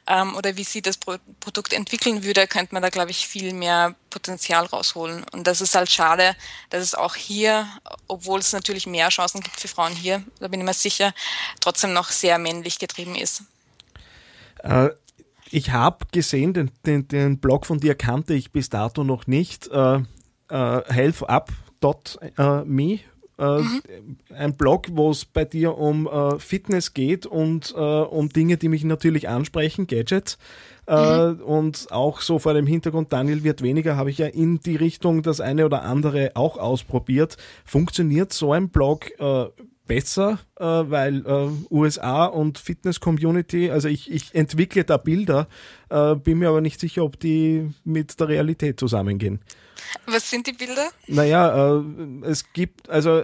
ähm, 0.08 0.36
oder 0.36 0.56
wie 0.56 0.64
sie 0.64 0.82
das 0.82 0.98
Pro 0.98 1.16
Produkt 1.40 1.74
entwickeln 1.74 2.24
würde, 2.24 2.48
könnte 2.48 2.74
man 2.74 2.84
da, 2.84 2.90
glaube 2.90 3.12
ich, 3.12 3.28
viel 3.28 3.54
mehr 3.54 3.96
Potenzial 4.10 4.66
rausholen. 4.66 5.26
Und 5.32 5.48
das 5.48 5.62
ist 5.62 5.74
halt 5.74 5.90
schade, 5.90 6.36
dass 6.70 6.84
es 6.84 6.96
auch 6.96 7.16
hier, 7.16 7.68
obwohl 8.08 8.40
es 8.40 8.54
natürlich 8.54 8.86
mehr 8.86 9.10
Chancen 9.10 9.42
gibt 9.42 9.60
für 9.60 9.68
Frauen 9.68 9.96
hier, 9.96 10.24
da 10.40 10.48
bin 10.48 10.60
ich 10.60 10.66
mir 10.66 10.74
sicher, 10.74 11.14
trotzdem 11.60 11.94
noch 11.94 12.10
sehr 12.10 12.38
männlich 12.38 12.78
getrieben 12.78 13.16
ist. 13.16 13.44
Äh, 14.64 14.90
ich 15.54 15.72
habe 15.72 16.06
gesehen, 16.12 16.54
den, 16.54 16.72
den, 16.86 17.08
den 17.08 17.38
Blog 17.38 17.66
von 17.68 17.80
dir 17.80 17.94
kannte 17.94 18.34
ich 18.34 18.52
bis 18.52 18.70
dato 18.70 19.04
noch 19.04 19.28
nicht. 19.28 19.68
Äh, 19.68 20.00
äh, 20.50 20.82
helfup.me. 20.88 21.54
Äh, 23.40 23.60
mhm. 23.60 23.82
Ein 24.36 24.56
Blog, 24.58 24.88
wo 24.92 25.12
es 25.12 25.26
bei 25.26 25.46
dir 25.46 25.78
um 25.78 26.08
äh, 26.08 26.40
Fitness 26.40 26.94
geht 26.96 27.28
und 27.28 27.74
äh, 27.76 27.80
um 27.80 28.30
Dinge, 28.30 28.58
die 28.58 28.70
mich 28.70 28.84
natürlich 28.84 29.30
ansprechen, 29.30 29.86
Gadgets. 29.86 30.40
Äh, 30.88 31.28
mhm. 31.28 31.42
Und 31.42 31.88
auch 31.92 32.22
so 32.22 32.40
vor 32.40 32.56
dem 32.56 32.66
Hintergrund, 32.66 33.14
Daniel 33.14 33.44
wird 33.44 33.62
weniger, 33.62 33.96
habe 33.96 34.10
ich 34.10 34.18
ja 34.18 34.28
in 34.28 34.60
die 34.60 34.76
Richtung 34.76 35.22
das 35.22 35.40
eine 35.40 35.66
oder 35.66 35.84
andere 35.84 36.32
auch 36.34 36.58
ausprobiert. 36.58 37.38
Funktioniert 37.64 38.34
so 38.34 38.54
ein 38.54 38.70
Blog 38.70 39.12
äh, 39.20 39.46
besser, 39.88 40.40
äh, 40.60 40.66
weil 40.66 41.26
äh, 41.26 41.50
USA 41.70 42.26
und 42.26 42.58
Fitness-Community, 42.58 43.70
also 43.70 43.88
ich, 43.88 44.12
ich 44.12 44.34
entwickle 44.34 44.84
da 44.84 44.98
Bilder, 44.98 45.48
äh, 45.90 46.16
bin 46.16 46.40
mir 46.40 46.50
aber 46.50 46.62
nicht 46.62 46.80
sicher, 46.80 47.04
ob 47.04 47.20
die 47.20 47.70
mit 47.84 48.20
der 48.20 48.28
Realität 48.28 48.80
zusammengehen. 48.80 49.40
Was 50.06 50.30
sind 50.30 50.48
die 50.48 50.54
Bilder? 50.54 50.90
Naja, 51.08 51.78
äh, 51.80 51.84
es 52.24 52.52
gibt, 52.54 52.90
also 52.90 53.24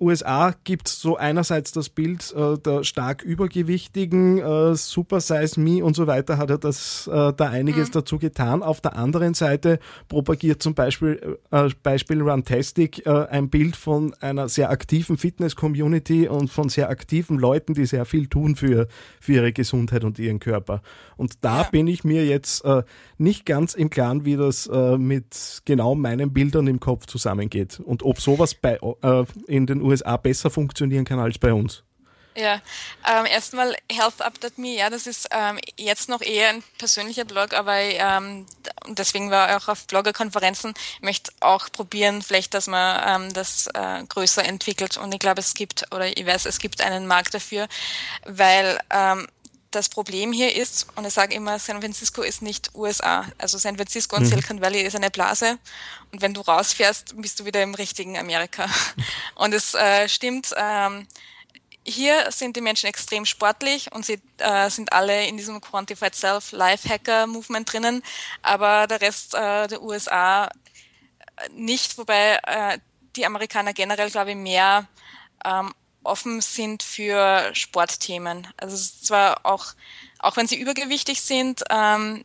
USA 0.00 0.54
gibt 0.64 0.88
es 0.88 1.00
so 1.00 1.16
einerseits 1.16 1.72
das 1.72 1.88
Bild 1.90 2.34
äh, 2.34 2.58
der 2.58 2.84
stark 2.84 3.22
übergewichtigen, 3.22 4.38
äh, 4.38 4.74
Super 4.74 5.20
Size 5.20 5.60
Me 5.60 5.84
und 5.84 5.94
so 5.94 6.06
weiter, 6.06 6.38
hat 6.38 6.50
er 6.50 6.58
das 6.58 7.06
äh, 7.06 7.32
da 7.32 7.50
einiges 7.50 7.88
mhm. 7.88 7.92
dazu 7.92 8.18
getan. 8.18 8.62
Auf 8.62 8.80
der 8.80 8.96
anderen 8.96 9.34
Seite 9.34 9.78
propagiert 10.08 10.62
zum 10.62 10.74
Beispiel 10.74 11.38
äh, 11.50 11.68
Beispiel 11.82 12.22
Runtastic 12.22 13.04
äh, 13.06 13.26
ein 13.26 13.50
Bild 13.50 13.76
von 13.76 14.14
einer 14.20 14.48
sehr 14.48 14.70
aktiven 14.70 15.18
Fitness-Community 15.18 16.28
und 16.28 16.48
von 16.48 16.68
sehr 16.68 16.88
aktiven 16.88 17.38
Leuten, 17.38 17.74
die 17.74 17.86
sehr 17.86 18.04
viel 18.04 18.28
tun 18.28 18.56
für, 18.56 18.88
für 19.20 19.34
ihre 19.34 19.52
Gesundheit 19.52 20.04
und 20.04 20.18
ihren 20.18 20.40
Körper. 20.40 20.82
Und 21.16 21.44
da 21.44 21.62
ja. 21.62 21.68
bin 21.70 21.86
ich 21.86 22.04
mir 22.04 22.24
jetzt 22.24 22.64
äh, 22.64 22.82
nicht 23.18 23.46
ganz 23.46 23.74
im 23.74 23.90
Klaren, 23.90 24.24
wie 24.24 24.36
das 24.36 24.66
äh, 24.66 24.96
mit 24.96 25.62
genau 25.64 25.94
meinen 25.94 26.32
Bildern 26.32 26.66
im 26.66 26.80
Kopf 26.80 27.06
zusammengeht 27.06 27.80
und 27.80 28.02
ob 28.02 28.20
sowas 28.20 28.54
bei 28.54 28.78
äh, 29.02 29.24
in 29.46 29.66
den 29.66 29.82
USA 29.82 30.16
besser 30.16 30.50
funktionieren 30.50 31.04
kann 31.04 31.18
als 31.18 31.38
bei 31.38 31.52
uns. 31.52 31.82
Ja, 32.34 32.62
ähm, 33.06 33.26
erstmal 33.26 33.76
healthup.me, 33.90 34.76
ja, 34.76 34.88
das 34.88 35.06
ist 35.06 35.28
ähm, 35.32 35.58
jetzt 35.76 36.08
noch 36.08 36.22
eher 36.22 36.48
ein 36.48 36.62
persönlicher 36.78 37.26
Blog, 37.26 37.52
aber 37.52 37.76
ähm, 37.76 38.46
deswegen 38.88 39.30
war 39.30 39.54
auch 39.56 39.68
auf 39.68 39.86
Bloggerkonferenzen, 39.86 40.72
möchte 41.02 41.30
auch 41.40 41.70
probieren, 41.70 42.22
vielleicht, 42.22 42.54
dass 42.54 42.68
man 42.68 43.22
ähm, 43.24 43.32
das 43.34 43.66
äh, 43.74 44.04
größer 44.08 44.44
entwickelt. 44.46 44.96
Und 44.96 45.12
ich 45.12 45.20
glaube, 45.20 45.40
es 45.40 45.52
gibt, 45.52 45.84
oder 45.94 46.06
ich 46.06 46.24
weiß, 46.24 46.46
es 46.46 46.58
gibt 46.58 46.80
einen 46.80 47.06
Markt 47.06 47.34
dafür, 47.34 47.68
weil 48.24 48.78
ähm, 48.90 49.26
das 49.74 49.88
Problem 49.88 50.32
hier 50.32 50.54
ist, 50.54 50.86
und 50.96 51.06
ich 51.06 51.12
sage 51.12 51.34
immer, 51.34 51.58
San 51.58 51.80
Francisco 51.80 52.22
ist 52.22 52.42
nicht 52.42 52.74
USA. 52.74 53.26
Also 53.38 53.58
San 53.58 53.76
Francisco 53.76 54.16
und 54.16 54.22
mhm. 54.22 54.28
Silicon 54.28 54.60
Valley 54.60 54.82
ist 54.82 54.96
eine 54.96 55.10
Blase. 55.10 55.58
Und 56.12 56.22
wenn 56.22 56.34
du 56.34 56.40
rausfährst, 56.40 57.14
bist 57.20 57.40
du 57.40 57.44
wieder 57.44 57.62
im 57.62 57.74
richtigen 57.74 58.16
Amerika. 58.18 58.66
Und 59.34 59.54
es 59.54 59.74
äh, 59.74 60.08
stimmt, 60.08 60.52
ähm, 60.56 61.06
hier 61.84 62.30
sind 62.30 62.56
die 62.56 62.60
Menschen 62.60 62.86
extrem 62.86 63.26
sportlich 63.26 63.92
und 63.92 64.06
sie 64.06 64.20
äh, 64.38 64.70
sind 64.70 64.92
alle 64.92 65.26
in 65.26 65.36
diesem 65.36 65.60
Quantified 65.60 66.14
Self 66.14 66.52
Life 66.52 66.88
Hacker 66.88 67.26
Movement 67.26 67.72
drinnen, 67.72 68.02
aber 68.40 68.86
der 68.86 69.00
Rest 69.00 69.34
äh, 69.34 69.66
der 69.66 69.82
USA 69.82 70.46
äh, 70.46 70.50
nicht, 71.50 71.98
wobei 71.98 72.38
äh, 72.44 72.78
die 73.16 73.26
Amerikaner 73.26 73.72
generell, 73.72 74.10
glaube 74.10 74.30
ich, 74.30 74.36
mehr 74.36 74.86
ähm, 75.44 75.74
offen 76.04 76.40
sind 76.40 76.82
für 76.82 77.50
Sportthemen. 77.54 78.46
Also 78.56 78.76
zwar 78.76 79.44
auch, 79.44 79.66
auch 80.18 80.36
wenn 80.36 80.46
sie 80.46 80.60
übergewichtig 80.60 81.20
sind, 81.20 81.62
ähm, 81.70 82.24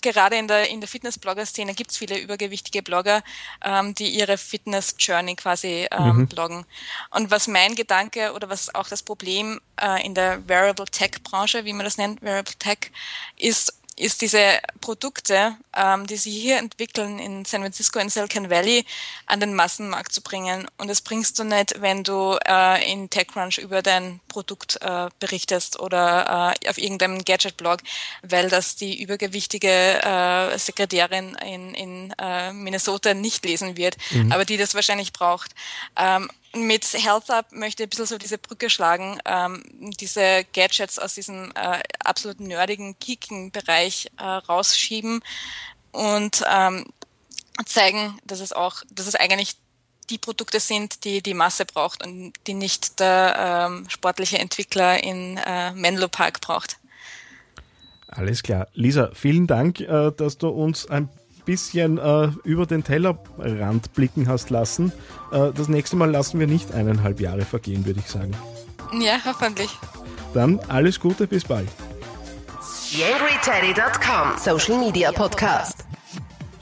gerade 0.00 0.36
in 0.36 0.46
der, 0.46 0.68
in 0.70 0.80
der 0.80 0.88
Fitness-Blogger-Szene 0.88 1.74
gibt 1.74 1.90
es 1.90 1.96
viele 1.96 2.18
übergewichtige 2.18 2.82
Blogger, 2.82 3.22
ähm, 3.64 3.94
die 3.94 4.08
ihre 4.10 4.38
Fitness-Journey 4.38 5.34
quasi 5.34 5.88
ähm, 5.90 6.18
mhm. 6.18 6.28
bloggen. 6.28 6.64
Und 7.10 7.30
was 7.30 7.48
mein 7.48 7.74
Gedanke 7.74 8.32
oder 8.32 8.48
was 8.48 8.74
auch 8.74 8.88
das 8.88 9.02
Problem 9.02 9.60
äh, 9.80 10.04
in 10.06 10.14
der 10.14 10.46
Wearable 10.48 10.86
Tech-Branche, 10.86 11.64
wie 11.64 11.72
man 11.72 11.84
das 11.84 11.98
nennt, 11.98 12.22
Wearable 12.22 12.54
Tech, 12.58 12.92
ist, 13.36 13.74
ist 13.96 14.20
diese 14.20 14.58
Produkte, 14.80 15.56
ähm, 15.74 16.06
die 16.06 16.16
sie 16.16 16.30
hier 16.30 16.58
entwickeln 16.58 17.18
in 17.18 17.44
San 17.44 17.62
Francisco 17.62 17.98
in 17.98 18.10
Silicon 18.10 18.50
Valley, 18.50 18.84
an 19.24 19.40
den 19.40 19.54
Massenmarkt 19.54 20.12
zu 20.12 20.20
bringen. 20.20 20.68
Und 20.76 20.88
das 20.88 21.00
bringst 21.00 21.38
du 21.38 21.44
nicht, 21.44 21.80
wenn 21.80 22.04
du 22.04 22.38
äh, 22.46 22.92
in 22.92 23.08
TechCrunch 23.08 23.58
über 23.58 23.82
dein 23.82 24.20
Produkt 24.28 24.78
äh, 24.82 25.08
berichtest 25.18 25.80
oder 25.80 26.54
äh, 26.62 26.68
auf 26.68 26.78
irgendeinem 26.78 27.24
Gadget-Blog, 27.24 27.80
weil 28.22 28.50
das 28.50 28.76
die 28.76 29.00
übergewichtige 29.02 29.68
äh, 29.68 30.58
Sekretärin 30.58 31.34
in, 31.36 31.74
in 31.74 32.14
äh, 32.18 32.52
Minnesota 32.52 33.14
nicht 33.14 33.44
lesen 33.46 33.76
wird, 33.76 33.96
mhm. 34.10 34.30
aber 34.30 34.44
die 34.44 34.58
das 34.58 34.74
wahrscheinlich 34.74 35.12
braucht. 35.14 35.54
Ähm, 35.96 36.30
mit 36.62 36.84
Health 36.92 37.30
Up 37.30 37.52
möchte 37.52 37.82
ich 37.82 37.86
ein 37.86 37.90
bisschen 37.90 38.06
so 38.06 38.18
diese 38.18 38.38
Brücke 38.38 38.70
schlagen, 38.70 39.18
ähm, 39.24 39.62
diese 40.00 40.44
Gadgets 40.52 40.98
aus 40.98 41.14
diesem 41.14 41.52
äh, 41.54 41.80
absolut 42.04 42.40
nerdigen, 42.40 42.96
geekigen 42.98 43.50
Bereich 43.50 44.08
äh, 44.18 44.24
rausschieben 44.24 45.20
und 45.92 46.44
ähm, 46.50 46.86
zeigen, 47.64 48.18
dass 48.24 48.40
es 48.40 48.52
auch, 48.52 48.82
dass 48.90 49.06
es 49.06 49.14
eigentlich 49.14 49.56
die 50.10 50.18
Produkte 50.18 50.60
sind, 50.60 51.04
die 51.04 51.22
die 51.22 51.34
Masse 51.34 51.64
braucht 51.64 52.06
und 52.06 52.32
die 52.46 52.54
nicht 52.54 53.00
der 53.00 53.68
ähm, 53.68 53.88
sportliche 53.88 54.38
Entwickler 54.38 55.02
in 55.02 55.36
äh, 55.38 55.72
Menlo 55.72 56.08
Park 56.08 56.40
braucht. 56.40 56.78
Alles 58.08 58.42
klar. 58.42 58.68
Lisa, 58.72 59.10
vielen 59.14 59.46
Dank, 59.46 59.80
äh, 59.80 60.12
dass 60.12 60.38
du 60.38 60.48
uns 60.48 60.88
ein 60.88 61.08
bisschen 61.46 61.96
äh, 61.96 62.28
über 62.44 62.66
den 62.66 62.84
Tellerrand 62.84 63.94
blicken 63.94 64.28
hast 64.28 64.50
lassen. 64.50 64.92
Äh, 65.32 65.52
das 65.54 65.68
nächste 65.68 65.96
Mal 65.96 66.10
lassen 66.10 66.38
wir 66.38 66.46
nicht 66.46 66.74
eineinhalb 66.74 67.20
Jahre 67.20 67.42
vergehen, 67.46 67.86
würde 67.86 68.00
ich 68.00 68.10
sagen. 68.10 68.32
Ja, 69.00 69.18
hoffentlich. 69.24 69.70
Dann 70.34 70.60
alles 70.68 71.00
Gute, 71.00 71.26
bis 71.26 71.44
bald. 71.44 71.68
YangryTeddy.com 72.90 74.38
Social 74.38 74.78
Media 74.78 75.10
Podcast. 75.12 75.86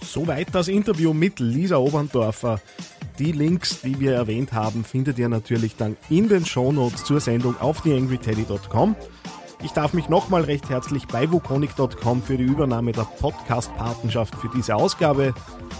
Soweit 0.00 0.54
das 0.54 0.68
Interview 0.68 1.12
mit 1.12 1.40
Lisa 1.40 1.76
Oberndorfer. 1.76 2.60
Die 3.18 3.32
Links, 3.32 3.80
die 3.82 3.98
wir 4.00 4.14
erwähnt 4.14 4.52
haben, 4.52 4.84
findet 4.84 5.18
ihr 5.18 5.28
natürlich 5.28 5.76
dann 5.76 5.96
in 6.10 6.28
den 6.28 6.44
Shownotes 6.44 7.04
zur 7.04 7.20
Sendung 7.20 7.60
auf 7.60 7.82
theangryteddy.com. 7.82 8.96
Ich 9.64 9.72
darf 9.72 9.94
mich 9.94 10.10
nochmal 10.10 10.42
recht 10.42 10.68
herzlich 10.68 11.06
bei 11.06 11.32
wukonic.com 11.32 12.22
für 12.22 12.36
die 12.36 12.44
Übernahme 12.44 12.92
der 12.92 13.06
Podcast-Patenschaft 13.18 14.34
für 14.34 14.50
diese 14.54 14.76
Ausgabe 14.76 15.32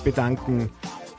bedanken. 0.05 0.71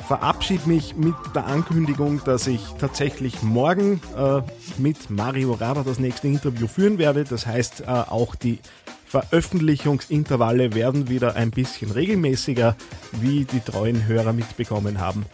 Verabschiede 0.08 0.68
mich 0.68 0.96
mit 0.96 1.14
der 1.36 1.46
Ankündigung, 1.46 2.24
dass 2.26 2.48
ich 2.48 2.62
tatsächlich 2.80 3.44
morgen 3.44 4.02
äh, 4.18 4.42
mit 4.80 5.12
Mario 5.12 5.54
Rada 5.54 5.84
das 5.84 6.00
nächste 6.00 6.28
Interview 6.28 6.66
führen 6.66 6.98
werde. 6.98 7.24
Das 7.24 7.46
heißt, 7.46 7.82
äh, 7.82 7.86
auch 7.86 8.34
die 8.34 8.58
Veröffentlichungsintervalle 9.06 10.74
werden 10.74 11.08
wieder 11.08 11.36
ein 11.36 11.52
bisschen 11.52 11.92
regelmäßiger, 11.92 12.76
wie 13.12 13.46
die 13.46 13.60
treuen 13.60 14.08
Hörer 14.08 14.34
mitbekommen 14.34 15.00
haben. 15.00 15.28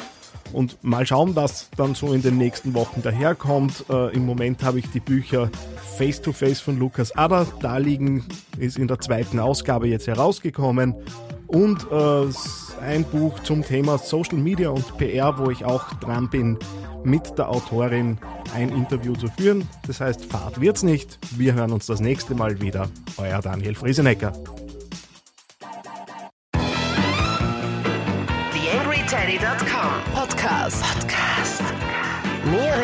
Und 0.54 0.84
mal 0.84 1.06
schauen, 1.06 1.36
was 1.36 1.70
dann 1.78 1.96
so 1.96 2.14
in 2.14 2.22
den 2.22 2.38
nächsten 2.38 2.74
Wochen 2.74 3.02
daherkommt. 3.02 3.86
Äh, 3.90 4.16
Im 4.16 4.26
Moment 4.26 4.64
habe 4.64 4.80
ich 4.80 4.90
die 4.90 5.00
Bücher 5.00 5.50
Face 5.98 6.22
to 6.22 6.32
Face 6.32 6.60
von 6.60 6.80
Lukas 6.80 7.16
Adder 7.16 7.46
da 7.62 7.78
liegen, 7.78 8.26
ist 8.58 8.78
in 8.78 8.88
der 8.88 9.00
zweiten 9.00 9.40
Ausgabe 9.40 9.88
jetzt 9.88 10.08
herausgekommen. 10.08 10.96
Und 11.48 11.86
äh, 11.92 12.26
ein 12.82 13.04
Buch 13.04 13.40
zum 13.42 13.64
Thema 13.64 13.98
Social 13.98 14.38
Media 14.38 14.70
und 14.70 14.98
PR, 14.98 15.38
wo 15.38 15.52
ich 15.52 15.66
auch 15.66 15.94
dran 15.96 16.30
bin, 16.30 16.58
mit 17.04 17.38
der 17.38 17.50
Autorin 17.50 18.18
ein 18.56 18.70
Interview 18.70 19.14
zu 19.14 19.28
führen. 19.28 19.68
Das 19.88 20.00
heißt, 20.00 20.26
Fahrt 20.26 20.62
wird's 20.62 20.84
nicht. 20.84 21.20
Wir 21.38 21.54
hören 21.54 21.72
uns 21.72 21.88
das 21.88 22.00
nächste 22.00 22.36
Mal 22.36 22.62
wieder. 22.62 22.90
Euer 23.18 23.42
Daniel 23.42 23.76
Friesenecker. 23.76 24.34